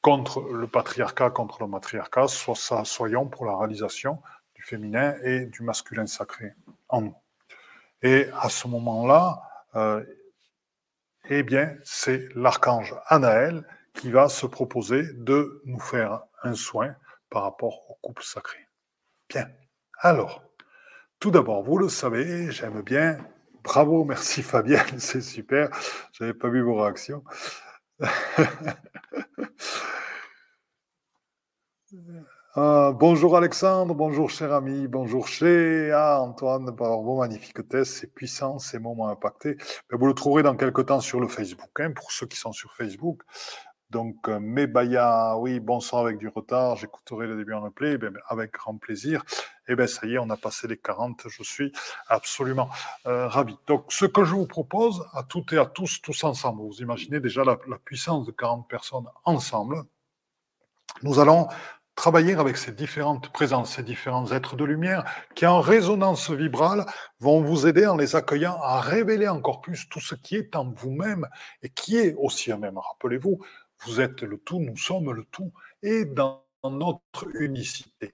[0.00, 4.20] contre le patriarcat, contre le matriarcat, soyons pour la réalisation
[4.54, 6.54] du féminin et du masculin sacré
[6.88, 7.16] en nous.
[8.02, 9.42] Et à ce moment-là,
[9.76, 10.04] euh,
[11.30, 16.94] eh bien, c'est l'archange Anaël qui va se proposer de nous faire un soin
[17.30, 18.58] par rapport au couple sacré.
[19.28, 19.48] Bien.
[19.98, 20.42] Alors,
[21.20, 23.18] tout d'abord, vous le savez, j'aime bien
[23.62, 25.70] Bravo, merci Fabienne, c'est super.
[26.12, 27.24] Je n'avais pas vu vos réactions.
[32.54, 38.78] Ah, bonjour Alexandre, bonjour cher ami, bonjour chez Antoine, vos magnifique test, c'est puissant, ces
[38.78, 39.56] moments impactés.
[39.90, 42.74] vous le trouverez dans quelques temps sur le Facebook, hein, pour ceux qui sont sur
[42.74, 43.22] Facebook.
[43.92, 48.52] Donc, euh, Mebaya, oui, bonsoir avec du retard, j'écouterai le début en replay, ben, avec
[48.52, 49.22] grand plaisir.
[49.68, 51.72] Et eh bien, ça y est, on a passé les 40, je suis
[52.08, 52.70] absolument
[53.06, 53.54] euh, ravi.
[53.66, 57.20] Donc, ce que je vous propose à toutes et à tous, tous ensemble, vous imaginez
[57.20, 59.82] déjà la, puissance de 40 personnes ensemble,
[61.02, 61.48] nous allons
[61.94, 66.86] travailler avec ces différentes présences, ces différents êtres de lumière qui, en résonance vibrale,
[67.20, 70.72] vont vous aider en les accueillant à révéler encore plus tout ce qui est en
[70.72, 71.28] vous-même
[71.62, 72.78] et qui est aussi un même.
[72.78, 73.38] Rappelez-vous,
[73.84, 78.12] vous êtes le tout, nous sommes le tout, et dans notre unicité.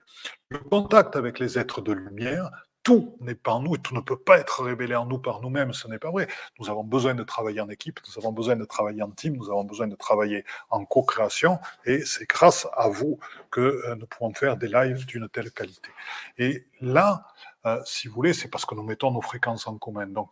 [0.48, 2.50] Le contact avec les êtres de lumière,
[2.88, 5.74] tout n'est pas en nous tout ne peut pas être révélé en nous par nous-mêmes,
[5.74, 6.26] ce n'est pas vrai.
[6.58, 9.50] Nous avons besoin de travailler en équipe, nous avons besoin de travailler en team, nous
[9.50, 13.18] avons besoin de travailler en co-création et c'est grâce à vous
[13.50, 15.90] que euh, nous pouvons faire des lives d'une telle qualité.
[16.38, 17.26] Et là,
[17.66, 20.06] euh, si vous voulez, c'est parce que nous mettons nos fréquences en commun.
[20.06, 20.30] Donc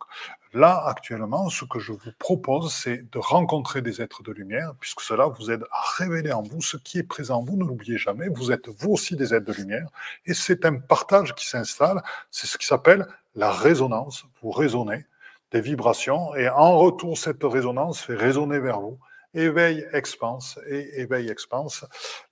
[0.53, 5.01] là, actuellement, ce que je vous propose, c'est de rencontrer des êtres de lumière, puisque
[5.01, 7.57] cela vous aide à révéler en vous ce qui est présent en vous.
[7.57, 9.87] Ne l'oubliez jamais, vous êtes vous aussi des êtres de lumière,
[10.25, 12.01] et c'est un partage qui s'installe.
[12.31, 14.25] C'est ce qui s'appelle la résonance.
[14.41, 15.05] Vous résonnez
[15.51, 18.97] des vibrations, et en retour, cette résonance fait résonner vers vous
[19.37, 21.85] éveil expanse et éveil expanse.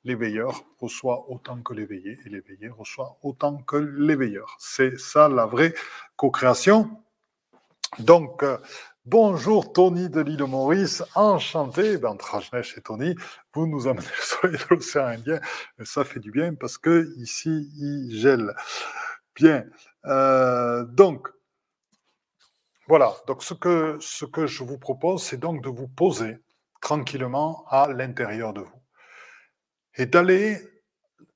[0.03, 4.55] L'éveilleur reçoit autant que l'éveillé et l'éveillé reçoit autant que l'éveilleur.
[4.59, 5.73] C'est ça la vraie
[6.15, 6.89] co-création.
[7.99, 8.57] Donc, euh,
[9.05, 11.97] bonjour Tony de l'île Maurice, enchanté.
[11.97, 13.15] Ben, entre et Tony,
[13.53, 14.07] vous nous amenez
[14.43, 15.39] le l'océan Indien.
[15.83, 18.53] ça fait du bien parce que ici, il gèle.
[19.35, 19.63] Bien.
[20.05, 21.29] Euh, donc,
[22.87, 23.13] voilà.
[23.27, 26.39] Donc, ce que, ce que je vous propose, c'est donc de vous poser
[26.81, 28.81] tranquillement à l'intérieur de vous.
[29.95, 30.59] Et d'aller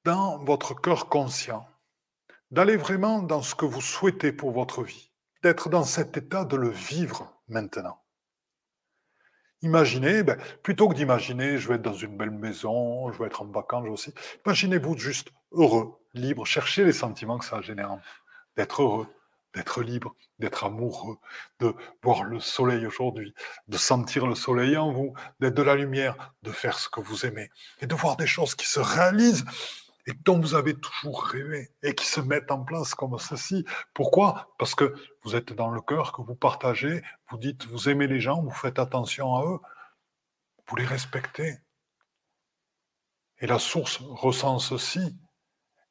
[0.03, 1.67] dans votre cœur conscient,
[2.51, 5.11] d'aller vraiment dans ce que vous souhaitez pour votre vie,
[5.43, 8.01] d'être dans cet état de le vivre maintenant.
[9.61, 13.41] Imaginez, ben, plutôt que d'imaginer, je vais être dans une belle maison, je vais être
[13.41, 14.13] en vacances aussi,
[14.45, 17.97] imaginez-vous juste heureux, libre, cherchez les sentiments que ça génère
[18.55, 19.07] d'être heureux,
[19.53, 21.17] d'être libre, d'être amoureux,
[21.59, 23.33] de voir le soleil aujourd'hui,
[23.67, 27.25] de sentir le soleil en vous, d'être de la lumière, de faire ce que vous
[27.25, 27.49] aimez
[27.81, 29.45] et de voir des choses qui se réalisent
[30.05, 33.65] et dont vous avez toujours rêvé et qui se mettent en place comme ceci.
[33.93, 34.53] Pourquoi?
[34.57, 38.19] Parce que vous êtes dans le cœur, que vous partagez, vous dites, vous aimez les
[38.19, 39.59] gens, vous faites attention à eux,
[40.67, 41.57] vous les respectez.
[43.39, 45.15] Et la source ressent ceci.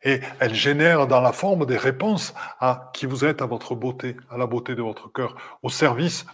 [0.02, 4.16] Et elle génère dans la forme des réponses à qui vous êtes, à votre beauté,
[4.30, 6.24] à la beauté de votre cœur, au service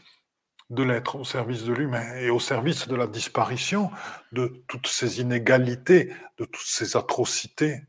[0.71, 3.91] de l'être, au service de l'humain et au service de la disparition
[4.33, 7.83] de toutes ces inégalités, de toutes ces atrocités,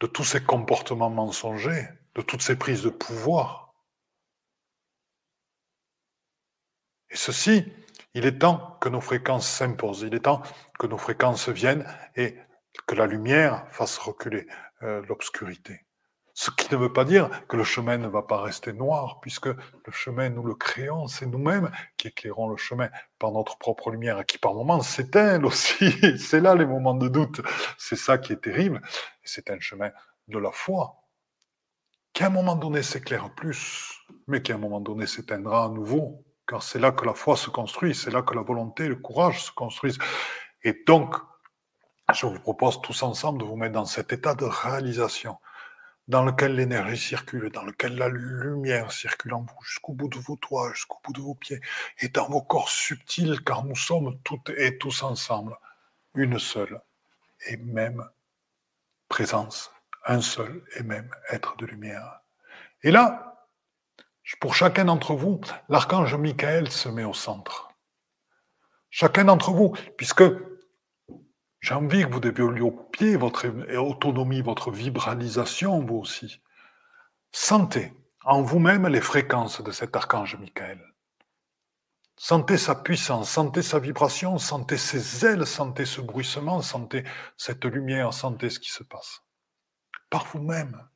[0.00, 3.74] de tous ces comportements mensongers, de toutes ces prises de pouvoir.
[7.10, 7.64] Et ceci,
[8.14, 10.42] il est temps que nos fréquences s'imposent, il est temps
[10.78, 12.36] que nos fréquences viennent et
[12.86, 14.46] que la lumière fasse reculer
[14.82, 15.84] euh, l'obscurité.
[16.34, 19.46] Ce qui ne veut pas dire que le chemin ne va pas rester noir, puisque
[19.46, 24.24] le chemin, nous le créons, c'est nous-mêmes qui éclairons le chemin par notre propre lumière,
[24.24, 25.94] qui par moments s'éteint aussi.
[26.18, 27.42] c'est là les moments de doute.
[27.76, 28.80] C'est ça qui est terrible.
[29.22, 29.90] C'est un chemin
[30.28, 31.02] de la foi,
[32.14, 35.68] qui à un moment donné s'éclaire plus, mais qui à un moment donné s'éteindra à
[35.68, 38.96] nouveau, car c'est là que la foi se construit, c'est là que la volonté, le
[38.96, 39.98] courage se construisent.
[40.64, 41.14] Et donc,
[42.12, 45.38] je vous propose tous ensemble de vous mettre dans cet état de réalisation
[46.08, 50.36] dans lequel l'énergie circule, dans lequel la lumière circule en vous, jusqu'au bout de vos
[50.36, 51.60] doigts, jusqu'au bout de vos pieds,
[52.00, 55.56] et dans vos corps subtils, car nous sommes toutes et tous ensemble
[56.14, 56.80] une seule
[57.46, 58.06] et même
[59.08, 59.72] présence,
[60.04, 62.20] un seul et même être de lumière.
[62.82, 63.46] Et là,
[64.40, 67.70] pour chacun d'entre vous, l'archange Michael se met au centre.
[68.90, 70.24] Chacun d'entre vous, puisque
[71.62, 73.46] j'ai envie que vous développiez votre
[73.78, 76.42] autonomie, votre vibralisation, vous aussi.
[77.30, 77.92] Sentez
[78.24, 80.80] en vous-même les fréquences de cet archange Michael.
[82.16, 87.04] Sentez sa puissance, sentez sa vibration, sentez ses ailes, sentez ce bruissement, sentez
[87.36, 89.22] cette lumière, sentez ce qui se passe.
[90.10, 90.88] Par vous-même.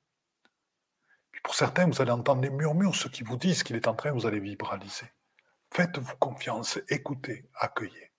[1.45, 4.11] pour certains, vous allez entendre des murmures, ceux qui vous disent qu'il est en train,
[4.11, 5.07] vous allez vibraliser.
[5.73, 8.11] Faites-vous confiance, écoutez, accueillez.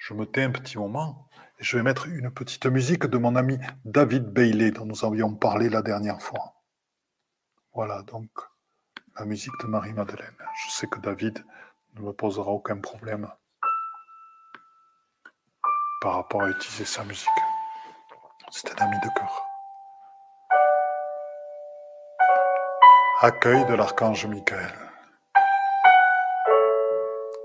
[0.00, 3.36] Je me tais un petit moment et je vais mettre une petite musique de mon
[3.36, 6.54] ami David Bailey dont nous avions parlé la dernière fois.
[7.74, 8.30] Voilà donc
[9.18, 10.38] la musique de Marie-Madeleine.
[10.64, 11.44] Je sais que David
[11.96, 13.28] ne me posera aucun problème
[16.00, 17.28] par rapport à utiliser sa musique.
[18.50, 19.46] C'est un ami de cœur.
[23.20, 24.72] Accueil de l'archange Michael,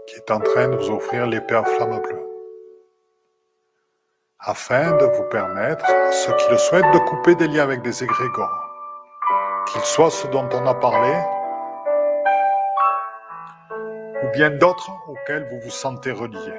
[0.08, 2.35] qui est en train de vous offrir l'épée à flamme bleue
[4.40, 8.70] afin de vous permettre, ceux qui le souhaitent, de couper des liens avec des égrégores,
[9.68, 11.14] qu'ils soient ceux dont on a parlé,
[14.24, 16.54] ou bien d'autres auxquels vous vous sentez relié.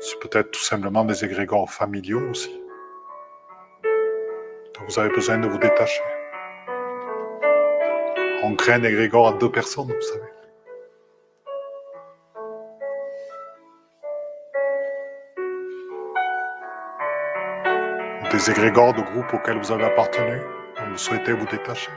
[0.00, 2.61] C'est peut-être tout simplement des égrégores familiaux aussi
[4.88, 6.02] vous avez besoin de vous détacher.
[8.42, 10.22] On crée un égrégore à deux personnes, vous savez.
[18.30, 20.40] Des égrégores de groupe auxquels vous avez appartenu,
[20.76, 21.90] dont vous souhaitez vous détacher.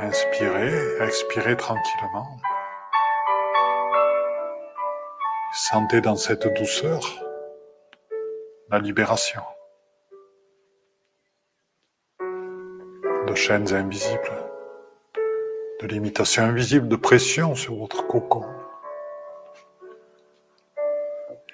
[0.00, 2.26] Inspirez, expirez tranquillement.
[5.52, 7.00] Sentez dans cette douceur
[8.68, 9.42] la libération
[12.20, 14.30] de chaînes invisibles,
[15.80, 18.44] de limitations invisibles, de pression sur votre cocon.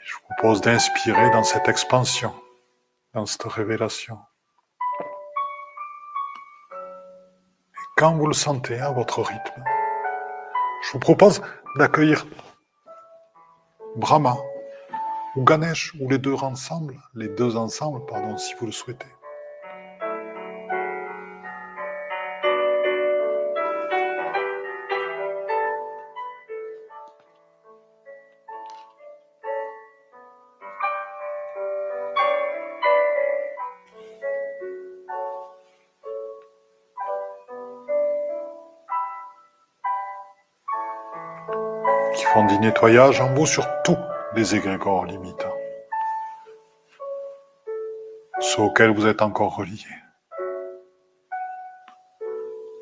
[0.02, 2.35] Je vous propose d'inspirer dans cette expansion,
[3.12, 4.18] dans cette révélation.
[6.72, 9.64] Et quand vous le sentez à votre rythme,
[10.82, 11.40] je vous propose
[11.76, 12.26] d'accueillir
[13.97, 14.36] Brahma
[15.36, 19.14] ou Ganesh, ou les deux ensemble, les deux ensemble, pardon, si vous le souhaitez.
[42.65, 43.99] Nettoyage en vous sur tous
[44.35, 45.55] les égrégores limitants.
[48.41, 49.97] ceux auxquels vous êtes encore reliés.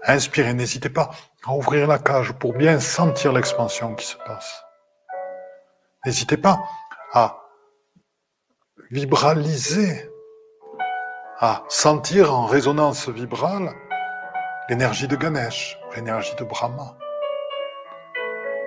[0.05, 1.11] Inspirez, n'hésitez pas
[1.45, 4.65] à ouvrir la cage pour bien sentir l'expansion qui se passe.
[6.05, 6.59] N'hésitez pas
[7.13, 7.39] à
[8.91, 10.11] vibraliser,
[11.39, 13.73] à sentir en résonance vibrale
[14.69, 16.97] l'énergie de Ganesh, l'énergie de Brahma.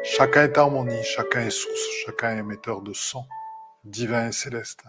[0.07, 3.25] Chacun est harmonie, chacun est source, chacun est émetteur de son,
[3.83, 4.83] divin et céleste.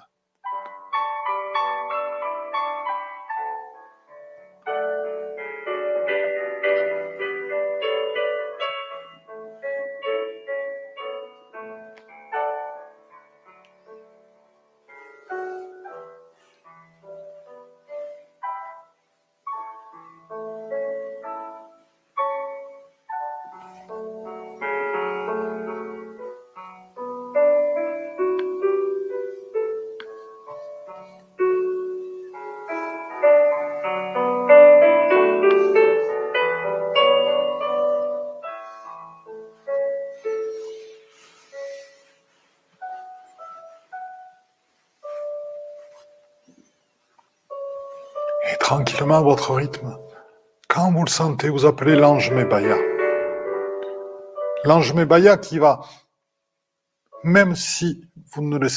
[48.67, 49.97] Tranquillement à votre rythme.
[50.67, 52.77] Quand vous le sentez, vous appelez l'ange Mebaya.
[54.65, 55.83] L'ange Mebaya qui va,
[57.23, 58.73] même si vous ne les,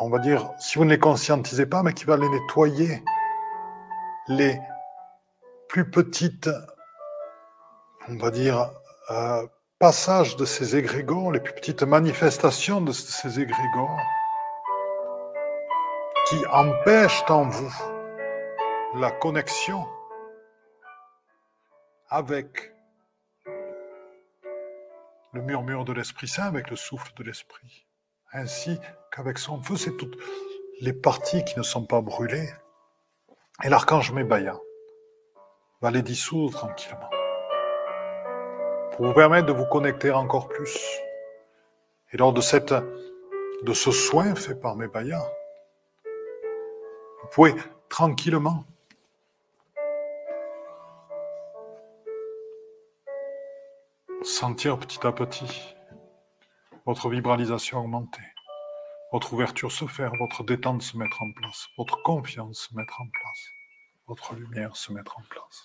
[0.00, 3.04] on va dire, si vous ne les conscientisez pas, mais qui va les nettoyer,
[4.26, 4.58] les
[5.68, 6.50] plus petites,
[8.08, 8.72] on va dire,
[9.12, 9.46] euh,
[9.78, 14.00] passages de ces égrégores, les plus petites manifestations de ces égrégores,
[16.28, 17.95] qui empêchent en vous
[18.98, 19.86] la connexion
[22.08, 22.72] avec
[25.32, 27.86] le murmure de l'Esprit Saint, avec le souffle de l'Esprit,
[28.32, 28.78] ainsi
[29.12, 30.16] qu'avec son feu, c'est toutes
[30.80, 32.48] les parties qui ne sont pas brûlées.
[33.62, 34.58] Et l'archange Mébaya
[35.82, 37.10] va les dissoudre tranquillement
[38.92, 40.78] pour vous permettre de vous connecter encore plus.
[42.12, 45.20] Et lors de, cette, de ce soin fait par Mébaya,
[47.22, 47.54] vous pouvez
[47.90, 48.64] tranquillement
[54.26, 55.76] sentir petit à petit
[56.84, 58.22] votre vibralisation augmenter,
[59.12, 63.06] votre ouverture se faire, votre détente se mettre en place, votre confiance se mettre en
[63.08, 63.48] place,
[64.08, 65.64] votre lumière se mettre en place.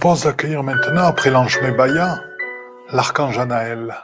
[0.00, 2.20] Propose d'accueillir maintenant, après l'ange Mébaya,
[2.90, 3.94] l'archange Anaël,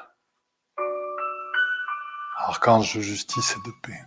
[2.37, 4.03] archange de justice et de paix,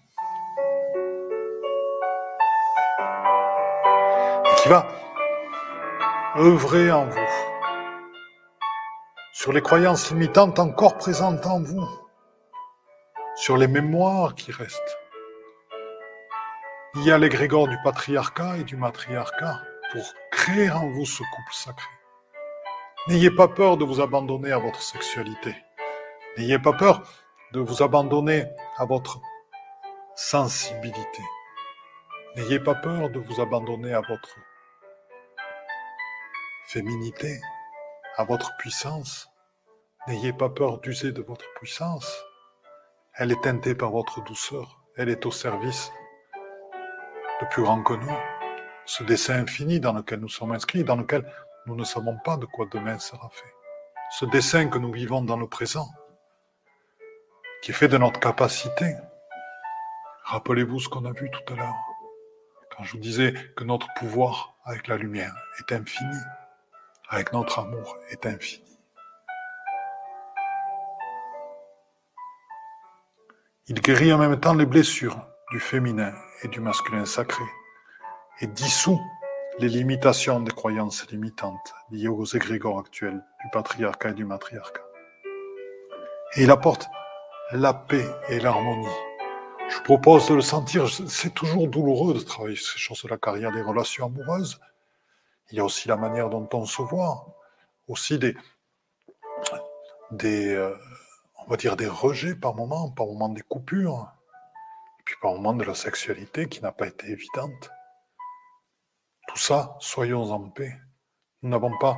[4.58, 4.88] qui va
[6.38, 7.34] œuvrer en vous.
[9.34, 11.90] Sur les croyances limitantes encore présentes en vous,
[13.36, 14.98] sur les mémoires qui restent.
[16.94, 19.60] Il y a l'égrégore du patriarcat et du matriarcat
[19.92, 21.90] pour créer en vous ce couple sacré.
[23.08, 25.56] N'ayez pas peur de vous abandonner à votre sexualité.
[26.38, 27.02] N'ayez pas peur
[27.54, 28.46] de vous abandonner
[28.78, 29.20] à votre
[30.16, 31.24] sensibilité.
[32.36, 34.36] N'ayez pas peur de vous abandonner à votre
[36.68, 37.42] féminité,
[38.18, 39.30] à votre puissance.
[40.08, 42.26] N'ayez pas peur d'user de votre puissance.
[43.16, 44.80] Elle est teintée par votre douceur.
[44.96, 45.92] Elle est au service
[47.42, 48.39] de plus grand que nous
[48.90, 51.24] ce dessin infini dans lequel nous sommes inscrits, dans lequel
[51.68, 53.54] nous ne savons pas de quoi demain sera fait.
[54.10, 55.88] Ce dessin que nous vivons dans le présent,
[57.62, 58.96] qui est fait de notre capacité.
[60.24, 61.76] Rappelez-vous ce qu'on a vu tout à l'heure,
[62.76, 66.18] quand je vous disais que notre pouvoir avec la lumière est infini,
[67.10, 68.80] avec notre amour est infini.
[73.68, 77.46] Il guérit en même temps les blessures du féminin et du masculin sacré
[78.42, 79.00] et dissout
[79.60, 84.84] les limitations des croyances limitantes liées aux égrégores actuels du patriarcat et du matriarcat.
[86.36, 86.88] Et il apporte
[87.52, 88.88] la paix et l'harmonie.
[89.70, 90.88] Je propose de le sentir.
[91.08, 94.60] C'est toujours douloureux de travailler ces choses de la carrière des relations amoureuses.
[95.52, 97.36] Il y a aussi la manière dont on se voit,
[97.88, 98.38] aussi des,
[100.12, 100.76] des euh,
[101.46, 104.08] on va dire des rejets par moment, par moment des coupures,
[105.00, 107.72] et puis par moment de la sexualité qui n'a pas été évidente.
[109.30, 110.76] Tout ça, soyons en paix.
[111.44, 111.96] Nous n'avons pas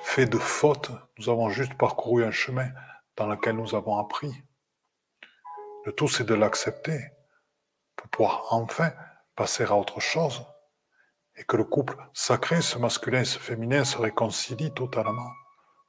[0.00, 2.68] fait de fautes, nous avons juste parcouru un chemin
[3.16, 4.32] dans lequel nous avons appris.
[5.84, 7.00] Le tout, c'est de l'accepter
[7.96, 8.92] pour pouvoir enfin
[9.34, 10.46] passer à autre chose
[11.34, 15.32] et que le couple sacré, ce masculin et ce féminin, se réconcilient totalement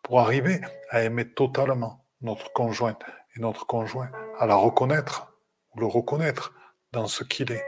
[0.01, 3.03] pour arriver à aimer totalement notre conjointe
[3.35, 5.31] et notre conjoint, à la reconnaître
[5.75, 6.51] ou le reconnaître
[6.93, 7.65] dans ce qu'il est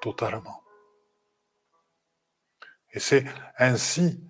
[0.00, 0.62] totalement.
[2.92, 3.24] Et c'est
[3.58, 4.20] ainsi,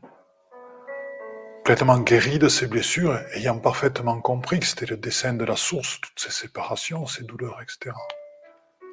[1.59, 6.01] complètement guéri de ses blessures, ayant parfaitement compris que c'était le dessein de la source,
[6.01, 7.95] toutes ces séparations, ces douleurs, etc.,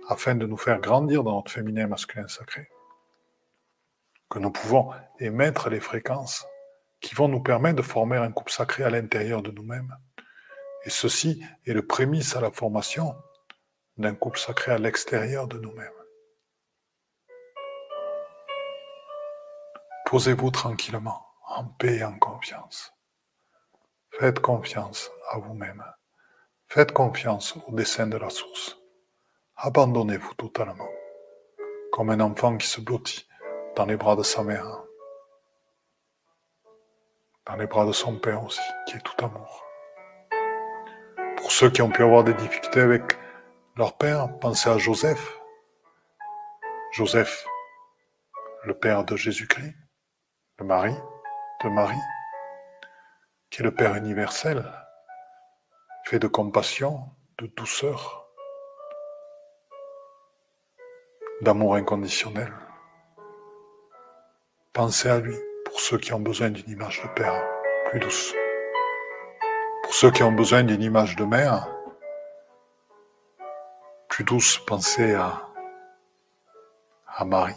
[0.10, 2.70] afin de nous faire grandir dans notre féminin masculin sacré,
[4.30, 6.46] que nous pouvons émettre les fréquences
[7.02, 9.96] qui vont nous permettre de former un couple sacré à l'intérieur de nous-mêmes.
[10.86, 13.16] Et ceci est le prémisse à la formation
[13.98, 15.95] d'un couple sacré à l'extérieur de nous-mêmes.
[20.06, 22.94] Posez-vous tranquillement, en paix et en confiance.
[24.12, 25.84] Faites confiance à vous-même.
[26.68, 28.78] Faites confiance au dessein de la source.
[29.58, 30.88] Abandonnez-vous totalement,
[31.92, 33.28] comme un enfant qui se blottit
[33.76, 34.84] dans les bras de sa mère,
[37.48, 39.66] dans les bras de son père aussi, qui est tout amour.
[41.38, 43.18] Pour ceux qui ont pu avoir des difficultés avec
[43.76, 45.40] leur père, pensez à Joseph.
[46.92, 47.44] Joseph,
[48.66, 49.74] le père de Jésus-Christ
[50.58, 50.96] le mari
[51.64, 51.96] de Marie,
[53.50, 54.64] qui est le Père universel,
[56.06, 58.30] fait de compassion, de douceur,
[61.42, 62.54] d'amour inconditionnel.
[64.72, 65.36] Pensez à lui
[65.66, 67.44] pour ceux qui ont besoin d'une image de Père
[67.90, 68.34] plus douce.
[69.84, 71.68] Pour ceux qui ont besoin d'une image de mère
[74.08, 75.50] plus douce, pensez à,
[77.08, 77.56] à Marie.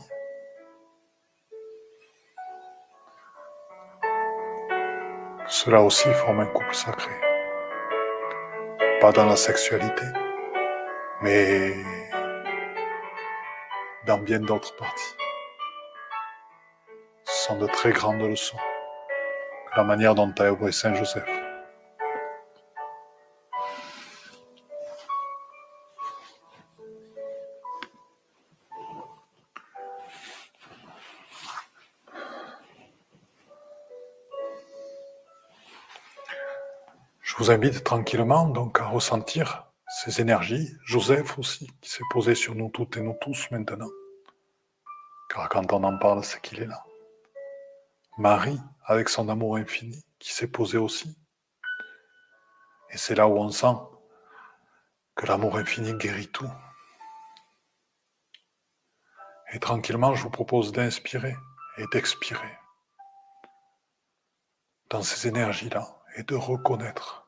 [5.65, 7.11] Cela aussi forme un couple sacré.
[9.01, 10.05] Pas dans la sexualité,
[11.21, 11.75] mais
[14.07, 15.17] dans bien d'autres parties.
[17.25, 18.57] Ce sont de très grandes leçons.
[19.77, 21.38] La manière dont a œuvré Saint Joseph.
[37.51, 40.70] Invite tranquillement donc à ressentir ces énergies.
[40.84, 43.88] Joseph aussi, qui s'est posé sur nous toutes et nous tous maintenant.
[45.30, 46.84] Car quand on en parle, c'est qu'il est là.
[48.18, 51.16] Marie, avec son amour infini, qui s'est posé aussi.
[52.90, 53.76] Et c'est là où on sent
[55.16, 56.51] que l'amour infini guérit tout.
[59.55, 61.34] Et tranquillement, je vous propose d'inspirer
[61.78, 62.59] et d'expirer
[64.90, 67.28] dans ces énergies-là et de reconnaître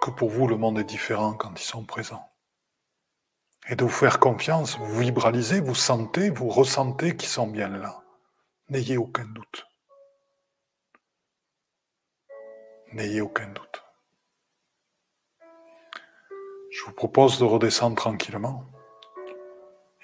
[0.00, 2.30] que pour vous le monde est différent quand ils sont présents.
[3.68, 8.02] Et de vous faire confiance, vous vibralisez, vous sentez, vous ressentez qu'ils sont bien là.
[8.68, 9.66] N'ayez aucun doute.
[12.92, 13.84] N'ayez aucun doute.
[16.70, 18.64] Je vous propose de redescendre tranquillement.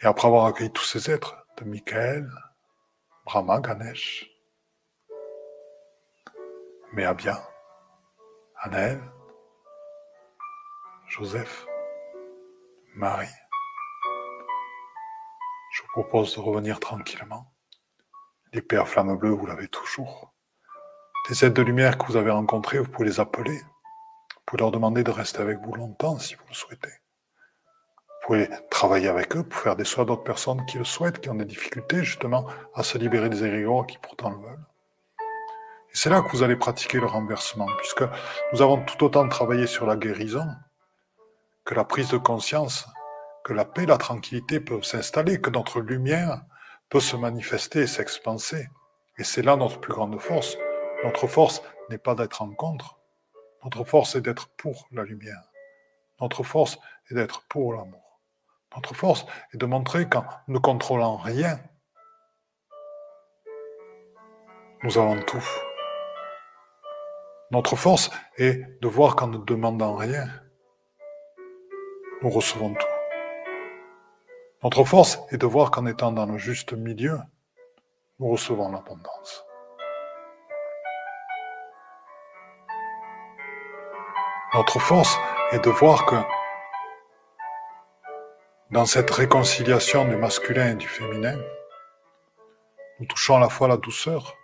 [0.02, 2.30] Et après avoir accueilli tous ces êtres, de Michael,
[3.24, 4.30] Brahma, Ganesh,
[6.92, 7.48] Meabia,
[8.60, 9.00] Anaël,
[11.18, 11.66] Joseph,
[12.94, 13.26] Marie.
[15.72, 17.54] Je vous propose de revenir tranquillement.
[18.52, 20.34] L'épée à flamme bleue, vous l'avez toujours.
[21.30, 23.56] Les aides de lumière que vous avez rencontrées, vous pouvez les appeler.
[23.56, 26.92] Vous pouvez leur demander de rester avec vous longtemps si vous le souhaitez.
[28.08, 31.30] Vous pouvez travailler avec eux pour faire des soins d'autres personnes qui le souhaitent, qui
[31.30, 34.66] ont des difficultés justement à se libérer des égrégores qui pourtant le veulent.
[35.18, 38.04] Et c'est là que vous allez pratiquer le renversement, puisque
[38.52, 40.46] nous avons tout autant travaillé sur la guérison,
[41.66, 42.86] que la prise de conscience,
[43.44, 46.42] que la paix, la tranquillité peuvent s'installer, que notre lumière
[46.88, 48.68] peut se manifester et s'expanser.
[49.18, 50.56] Et c'est là notre plus grande force.
[51.02, 53.00] Notre force n'est pas d'être en contre.
[53.64, 55.42] Notre force est d'être pour la lumière.
[56.20, 56.78] Notre force
[57.10, 58.20] est d'être pour l'amour.
[58.76, 61.58] Notre force est de montrer qu'en ne contrôlant rien,
[64.84, 65.44] nous avons tout.
[67.50, 70.28] Notre force est de voir qu'en ne demandant rien,
[72.22, 72.86] nous recevons tout.
[74.62, 77.18] Notre force est de voir qu'en étant dans le juste milieu,
[78.18, 79.44] nous recevons l'abondance.
[84.54, 85.18] Notre force
[85.52, 86.16] est de voir que
[88.70, 91.38] dans cette réconciliation du masculin et du féminin,
[92.98, 94.34] nous touchons à la fois la douceur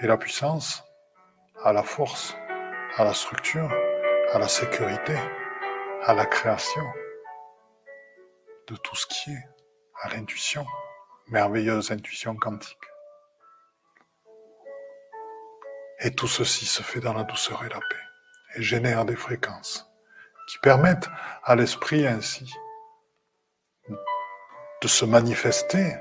[0.00, 0.84] Et la puissance
[1.62, 2.36] à la force,
[2.96, 3.70] à la structure,
[4.32, 5.16] à la sécurité,
[6.06, 6.84] à la création
[8.68, 9.48] de tout ce qui est,
[10.02, 10.66] à l'intuition,
[11.28, 12.76] merveilleuse intuition quantique.
[16.00, 19.90] Et tout ceci se fait dans la douceur et la paix et génère des fréquences
[20.46, 21.08] qui permettent
[21.42, 22.52] à l'esprit ainsi
[23.88, 25.94] de se manifester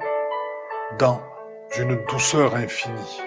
[1.00, 1.24] dans
[1.78, 3.22] une douceur infinie.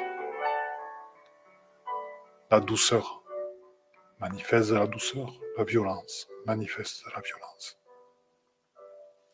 [2.51, 3.16] La douceur
[4.19, 7.79] manifeste de la douceur, la violence manifeste de la violence.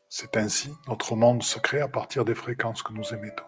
[0.09, 3.45] C'est ainsi notre monde se crée à partir des fréquences que nous émettons.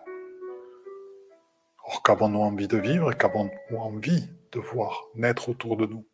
[1.87, 6.07] Or, qu'avons-nous envie de vivre et qu'avons-nous envie de voir naître autour de nous?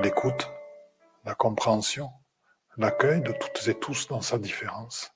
[0.00, 0.48] L'écoute,
[1.24, 2.10] la compréhension,
[2.76, 5.12] l'accueil de toutes et tous dans sa différence,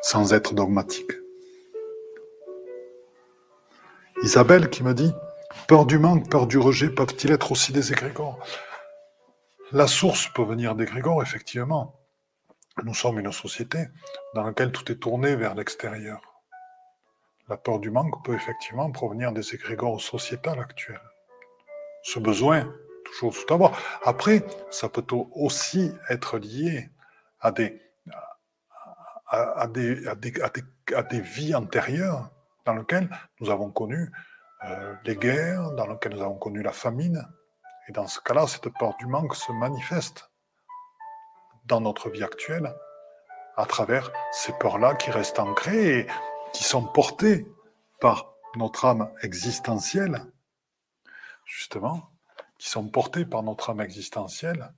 [0.00, 1.12] sans être dogmatique.
[4.22, 5.12] Isabelle qui me dit
[5.66, 8.38] Peur du manque, peur du rejet peuvent-ils être aussi des égrégores?
[9.72, 12.00] La source peut venir d'égrégores, effectivement.
[12.84, 13.88] Nous sommes une société
[14.34, 16.20] dans laquelle tout est tourné vers l'extérieur.
[17.48, 21.00] La peur du manque peut effectivement provenir des égrégores sociétales actuels.
[22.02, 22.70] Ce besoin,
[23.04, 23.76] toujours tout d'abord.
[24.04, 26.90] Après, ça peut aussi être lié
[27.40, 27.80] à des,
[29.26, 30.32] à, des, à, des,
[30.94, 32.30] à des, vies antérieures
[32.64, 33.08] dans lesquelles
[33.40, 34.10] nous avons connu
[34.64, 37.26] euh, les guerres, dans lesquelles nous avons connu la famine.
[37.88, 40.30] Et dans ce cas-là, cette peur du manque se manifeste
[41.64, 42.74] dans notre vie actuelle
[43.56, 46.06] à travers ces peurs-là qui restent ancrées et
[46.52, 47.46] qui sont portées
[48.00, 50.24] par notre âme existentielle,
[51.44, 52.10] justement,
[52.58, 54.72] qui sont portées par notre âme existentielle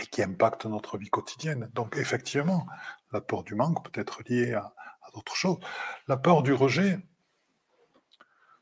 [0.00, 1.70] et qui impactent notre vie quotidienne.
[1.74, 2.66] Donc effectivement,
[3.12, 4.72] la peur du manque peut être liée à,
[5.14, 5.58] d'autres choses.
[6.06, 6.98] La peur du rejet,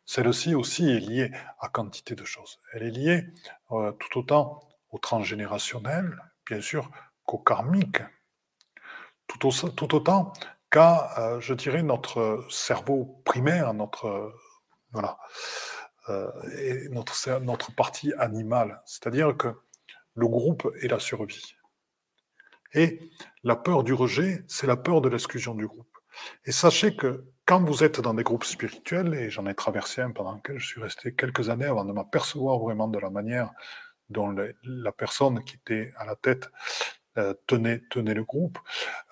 [0.06, 2.60] celle-ci aussi est liée à quantité de choses.
[2.72, 3.26] Elle est liée
[3.72, 6.90] euh, tout autant au transgénérationnel, bien sûr,
[7.24, 8.02] qu'au karmique,
[9.26, 9.46] tout,
[9.94, 10.32] autant
[10.70, 14.32] qu'à, euh, je dirais, notre cerveau primaire, notre,
[14.92, 15.18] voilà,
[16.08, 18.80] euh, et notre, notre partie animale.
[18.86, 19.48] C'est-à-dire que
[20.14, 21.56] le groupe est la survie.
[22.74, 23.10] Et
[23.42, 25.98] la peur du rejet, c'est la peur de l'exclusion du groupe.
[26.44, 30.10] Et sachez que quand vous êtes dans des groupes spirituels, et j'en ai traversé un
[30.10, 33.52] pendant lequel je suis resté quelques années avant de m'apercevoir vraiment de la manière
[34.10, 34.34] dont
[34.64, 36.50] la personne qui était à la tête
[37.18, 38.58] euh, tenait, le groupe,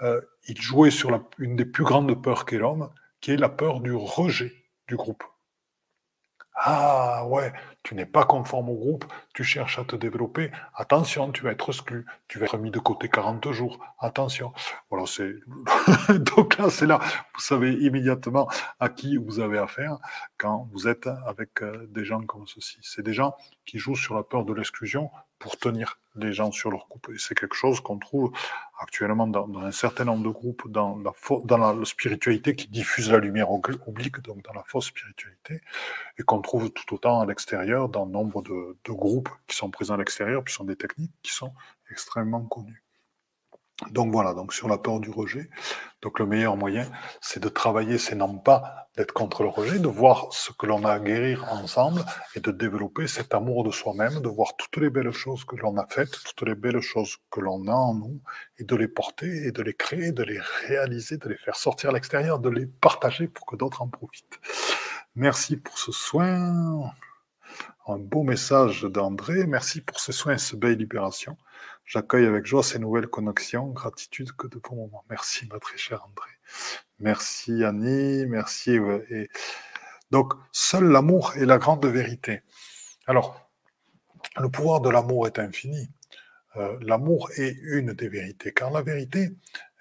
[0.02, 3.80] euh, il jouait sur une des plus grandes peurs qu'est l'homme, qui est la peur
[3.80, 4.52] du rejet
[4.88, 5.24] du groupe.
[6.56, 7.52] Ah ouais,
[7.82, 11.68] tu n'es pas conforme au groupe, tu cherches à te développer, attention, tu vas être
[11.70, 14.52] exclu, tu vas être mis de côté 40 jours, attention.
[14.88, 15.34] Voilà, c'est
[16.36, 17.00] donc là, c'est là,
[17.34, 18.48] vous savez immédiatement
[18.78, 19.98] à qui vous avez affaire
[20.38, 22.78] quand vous êtes avec euh, des gens comme ceci.
[22.82, 23.34] C'est des gens
[23.66, 25.10] qui jouent sur la peur de l'exclusion
[25.44, 27.10] pour tenir les gens sur leur groupe.
[27.14, 28.32] Et c'est quelque chose qu'on trouve
[28.78, 31.12] actuellement dans, un certain nombre de groupes dans la,
[31.44, 35.60] dans la spiritualité qui diffuse la lumière oblique, donc dans la fausse spiritualité,
[36.16, 39.94] et qu'on trouve tout autant à l'extérieur dans nombre de, de groupes qui sont présents
[39.94, 41.52] à l'extérieur, puis sont des techniques qui sont
[41.90, 42.82] extrêmement connues.
[43.90, 45.48] Donc voilà, donc sur la peur du rejet,
[46.02, 46.86] donc le meilleur moyen,
[47.20, 50.84] c'est de travailler, c'est non pas d'être contre le rejet, de voir ce que l'on
[50.84, 52.04] a à guérir ensemble
[52.34, 55.76] et de développer cet amour de soi-même, de voir toutes les belles choses que l'on
[55.76, 58.20] a faites, toutes les belles choses que l'on a en nous,
[58.58, 61.90] et de les porter, et de les créer, de les réaliser, de les faire sortir
[61.90, 64.38] à l'extérieur, de les partager pour que d'autres en profitent.
[65.16, 66.92] Merci pour ce soin.
[67.86, 69.46] Un beau message d'André.
[69.46, 71.36] Merci pour ce soin et ce belle libération.
[71.84, 73.68] J'accueille avec joie ces nouvelles connexions.
[73.68, 75.04] Gratitude que de bons moments.
[75.10, 76.30] Merci, ma très chère André.
[76.98, 78.26] Merci, Annie.
[78.26, 78.78] Merci.
[79.10, 79.28] Et
[80.10, 82.42] donc, seul l'amour est la grande vérité.
[83.06, 83.50] Alors,
[84.38, 85.90] le pouvoir de l'amour est infini.
[86.56, 89.30] Euh, l'amour est une des vérités, car la vérité,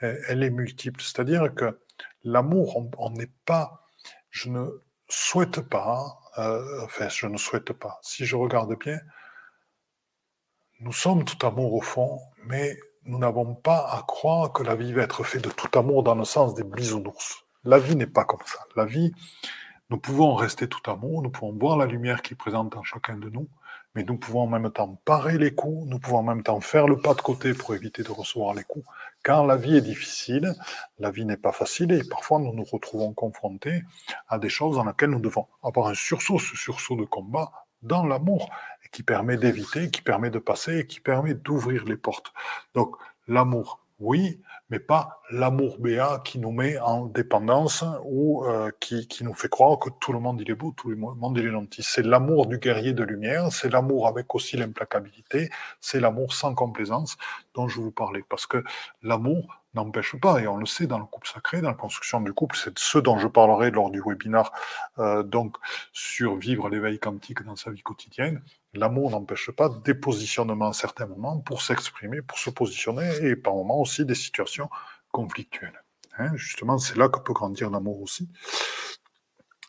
[0.02, 1.02] elle est multiple.
[1.02, 1.80] C'est-à-dire que
[2.24, 3.86] l'amour, on n'est pas,
[4.30, 4.66] je ne
[5.08, 8.00] souhaite pas, euh, enfin, je ne souhaite pas.
[8.02, 9.00] Si je regarde bien,
[10.80, 14.94] nous sommes tout amour au fond, mais nous n'avons pas à croire que la vie
[14.94, 17.44] va être faite de tout amour dans le sens des bisounours.
[17.64, 18.60] La vie n'est pas comme ça.
[18.76, 19.14] La vie,
[19.90, 23.18] nous pouvons rester tout amour, nous pouvons voir la lumière qui est présente en chacun
[23.18, 23.48] de nous,
[23.96, 26.88] mais nous pouvons en même temps parer les coups, nous pouvons en même temps faire
[26.88, 28.86] le pas de côté pour éviter de recevoir les coups.
[29.24, 30.56] Quand la vie est difficile,
[31.00, 33.84] la vie n'est pas facile et parfois nous nous retrouvons confrontés
[34.28, 37.52] à des choses dans lesquelles nous devons avoir un sursaut, ce sursaut de combat
[37.84, 38.50] dans l'amour
[38.94, 42.32] qui permet d'éviter, qui permet de passer et qui permet d'ouvrir les portes.
[42.76, 42.96] Donc,
[43.28, 49.24] l'amour, oui, mais pas l'amour béat qui nous met en dépendance ou euh, qui, qui,
[49.24, 51.52] nous fait croire que tout le monde il est beau, tout le monde il est
[51.52, 51.84] gentil.
[51.84, 57.18] C'est l'amour du guerrier de lumière, c'est l'amour avec aussi l'implacabilité, c'est l'amour sans complaisance
[57.54, 58.24] dont je vous parlais.
[58.28, 58.64] Parce que
[59.04, 62.34] l'amour n'empêche pas, et on le sait dans le couple sacré, dans la construction du
[62.34, 64.52] couple, c'est ce dont je parlerai lors du webinaire
[65.00, 65.56] euh, donc
[65.94, 68.42] sur vivre l'éveil quantique dans sa vie quotidienne.
[68.74, 73.54] L'amour n'empêche pas des positionnements à certains moments pour s'exprimer, pour se positionner, et par
[73.54, 74.70] moments aussi des situations
[75.12, 75.84] conflictuelles.
[76.18, 76.36] Hein.
[76.36, 78.30] justement, c'est là que peut grandir l'amour aussi.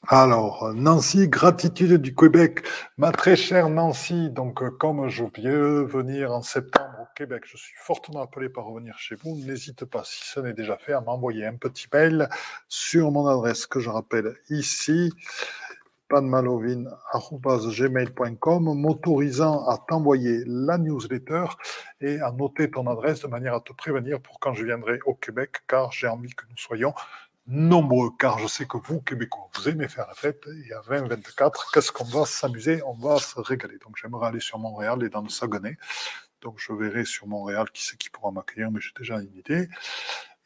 [0.09, 2.67] Alors, Nancy, gratitude du Québec.
[2.99, 7.75] Ma très chère Nancy, donc comme je viens venir en septembre au Québec, je suis
[7.79, 9.35] fortement appelé par revenir chez vous.
[9.47, 12.29] N'hésite pas, si ce n'est déjà fait, à m'envoyer un petit mail
[12.69, 15.11] sur mon adresse que je rappelle ici
[16.09, 21.45] panmalovine.gmail.com m'autorisant à t'envoyer la newsletter
[22.01, 25.15] et à noter ton adresse de manière à te prévenir pour quand je viendrai au
[25.15, 26.95] Québec, car j'ai envie que nous soyons
[27.47, 31.71] nombreux, car je sais que vous, Québécois, vous aimez faire la fête, et à 2024,
[31.73, 33.79] qu'est-ce qu'on va s'amuser On va se régaler.
[33.79, 35.77] Donc j'aimerais aller sur Montréal et dans le Saguenay.
[36.41, 39.69] Donc je verrai sur Montréal qui c'est qui pourra m'accueillir, mais j'ai déjà une idée,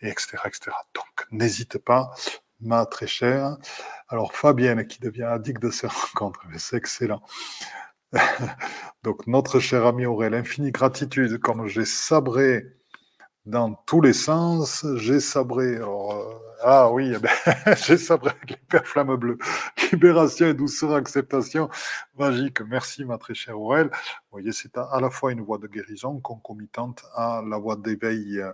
[0.00, 0.38] et etc.
[0.46, 0.70] etc.
[0.94, 2.10] Donc n'hésite pas,
[2.60, 3.56] ma très chère.
[4.08, 7.22] Alors Fabienne qui devient addict de ces rencontres, c'est excellent.
[9.02, 12.64] Donc notre cher ami Aurel, infinie gratitude, comme j'ai sabré
[13.48, 15.76] dans tous les sens, j'ai sabré.
[15.76, 15.86] Euh,
[16.62, 18.82] ah oui, eh ben, j'ai sabré avec les pères.
[19.92, 21.70] Libération et douceur, acceptation
[22.18, 22.60] magique.
[22.62, 23.86] Merci, ma très chère Aurel.
[23.86, 28.38] Vous voyez, c'est à, la fois une voie de guérison concomitante à la voie d'éveil.
[28.38, 28.52] Euh,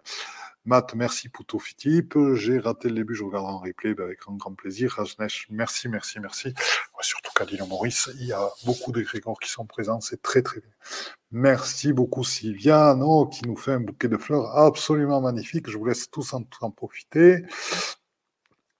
[0.66, 2.16] Matt, merci pour tout Philippe.
[2.36, 4.92] J'ai raté le début, je regarde en replay ben, avec un grand plaisir.
[4.92, 6.54] Rajnesh, merci, merci, merci.
[7.02, 10.70] surtout Kadina Maurice, il y a beaucoup d'égrégores qui sont présents, c'est très, très bien.
[11.32, 15.68] Merci beaucoup Sylviano qui nous fait un bouquet de fleurs absolument magnifique.
[15.68, 17.44] Je vous laisse tous en, profiter.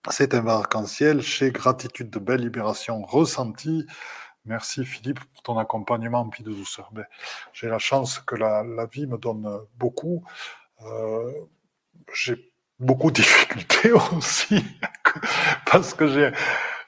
[0.09, 3.85] C'est un chez Gratitude de belle libération ressentie.
[4.45, 6.89] Merci Philippe pour ton accompagnement en de douceur.
[6.93, 7.05] Ben,
[7.53, 10.23] j'ai la chance que la, la, vie me donne beaucoup.
[10.81, 11.31] Euh,
[12.13, 14.63] j'ai beaucoup de difficultés aussi
[15.65, 16.31] parce que j'ai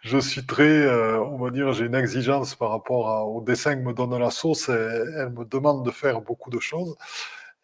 [0.07, 3.81] je suis très, euh, on va dire, j'ai une exigence par rapport au dessin que
[3.81, 4.69] me donne la sauce.
[4.69, 6.95] Et elle me demande de faire beaucoup de choses.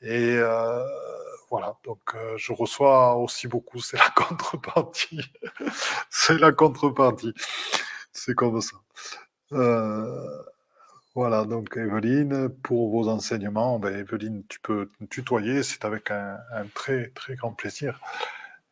[0.01, 0.83] Et euh,
[1.49, 3.79] voilà, donc euh, je reçois aussi beaucoup.
[3.79, 5.21] C'est la contrepartie.
[6.09, 7.33] c'est la contrepartie.
[8.11, 8.75] C'est comme ça.
[11.15, 16.39] Voilà, donc Evelyne, pour vos enseignements, ben, Evelyne, tu peux tutoyer, c'est avec un,
[16.73, 17.99] très très grand plaisir.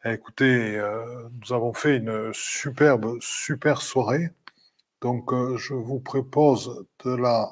[0.05, 4.31] Écoutez, euh, nous avons fait une superbe, super soirée.
[5.01, 7.47] Donc, euh, je vous propose de la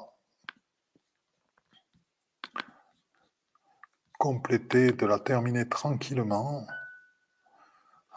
[4.18, 6.66] compléter, de la terminer tranquillement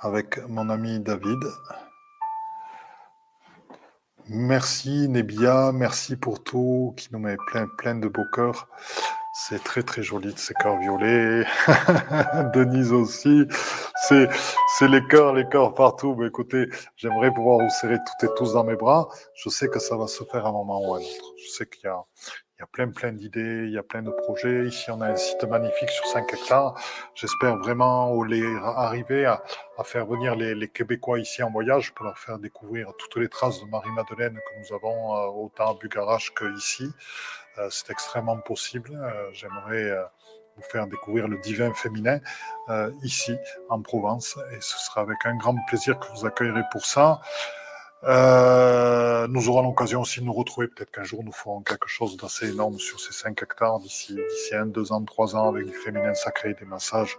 [0.01, 1.39] avec mon ami David.
[4.29, 8.69] Merci Nebia, merci pour tout, qui nous met plein, plein de beaux cœurs.
[9.33, 11.43] C'est très très joli de ces cœurs violets.
[12.53, 13.45] Denise aussi.
[14.07, 14.29] C'est,
[14.77, 16.15] c'est les cœurs, les cœurs partout.
[16.15, 19.09] Mais écoutez, j'aimerais pouvoir vous serrer toutes et tous dans mes bras.
[19.33, 21.33] Je sais que ça va se faire à un moment ou à un autre.
[21.43, 22.05] Je sais qu'il y a,
[22.63, 24.65] y a plein, plein d'idées, il y a plein de projets.
[24.65, 26.75] Ici, on a un site magnifique sur 5 hectares.
[27.13, 29.43] J'espère vraiment les arriver à,
[29.83, 33.65] faire venir les, Québécois ici en voyage pour leur faire découvrir toutes les traces de
[33.65, 36.89] Marie-Madeleine que nous avons euh, autant à Bugarach qu'ici.
[37.57, 38.91] Euh, c'est extrêmement possible.
[38.93, 40.03] Euh, j'aimerais euh,
[40.55, 42.19] vous faire découvir le divin féminin
[43.01, 43.35] ici
[43.69, 47.19] en Provence et ce sera avec un grand plaisir que vous accueillerez pour ça.
[48.05, 50.67] Euh, nous aurons l'occasion aussi de nous retrouver.
[50.67, 54.55] Peut-être qu'un jour nous ferons quelque chose d'assez énorme sur ces 5 hectares d'ici, d'ici
[54.55, 57.17] un, deux ans, trois ans avec du féminin sacré, des massages,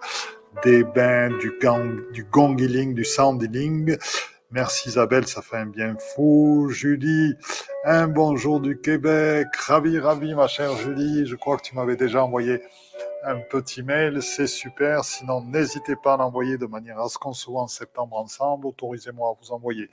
[0.62, 3.96] des bains, du, gang, du gong du sound healing.
[4.50, 6.68] Merci Isabelle, ça fait un bien fou.
[6.70, 7.34] Julie,
[7.84, 9.48] un bonjour du Québec.
[9.56, 11.26] Ravi, ravi, ma chère Julie.
[11.26, 12.62] Je crois que tu m'avais déjà envoyé
[13.24, 15.04] un petit mail, c'est super.
[15.04, 18.66] Sinon, n'hésitez pas à l'envoyer de manière à ce qu'on se voit en septembre ensemble.
[18.66, 19.88] Autorisez-moi à vous envoyer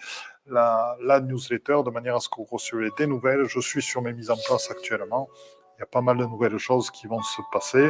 [0.47, 3.45] la, newsletter de manière à ce que vous recevez des nouvelles.
[3.45, 5.29] Je suis sur mes mises en place actuellement.
[5.77, 7.89] Il y a pas mal de nouvelles choses qui vont se passer.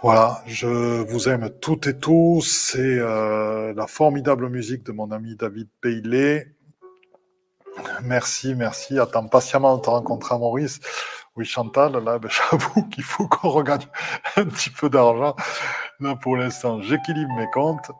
[0.00, 2.42] Voilà, je vous aime toutes et tous.
[2.42, 6.54] C'est euh, la formidable musique de mon ami David Bailey.
[8.02, 8.98] Merci, merci.
[8.98, 10.80] Attends patiemment de te rencontrer Maurice.
[11.38, 13.86] Oui, Chantal, là, ben, j'avoue qu'il faut qu'on regagne
[14.34, 15.36] un petit peu d'argent.
[16.00, 17.92] non, pour l'instant, j'équilibre mes comptes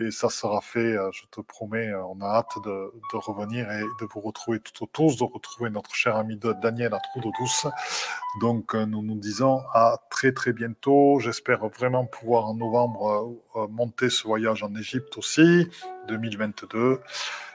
[0.00, 1.88] et ça sera fait, euh, je te promets.
[1.88, 5.94] Euh, on a hâte de, revenir et de vous retrouver toutes tous, de retrouver notre
[5.94, 7.66] cher ami Daniel à Trou de Douce.
[8.40, 11.20] Donc, euh, nous nous disons à très très bientôt.
[11.20, 13.36] J'espère vraiment pouvoir en novembre
[13.68, 15.68] monter ce voyage en Égypte aussi,
[16.08, 17.00] 2022.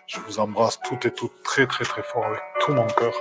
[0.08, 3.14] Je vous embrasse toutes et toutes très très très fort avec tout mon cœur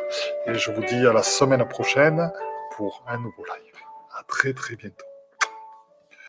[0.47, 2.31] et je vous dis à la semaine prochaine
[2.77, 3.75] pour un nouveau live.
[4.19, 5.14] À très très bientôt.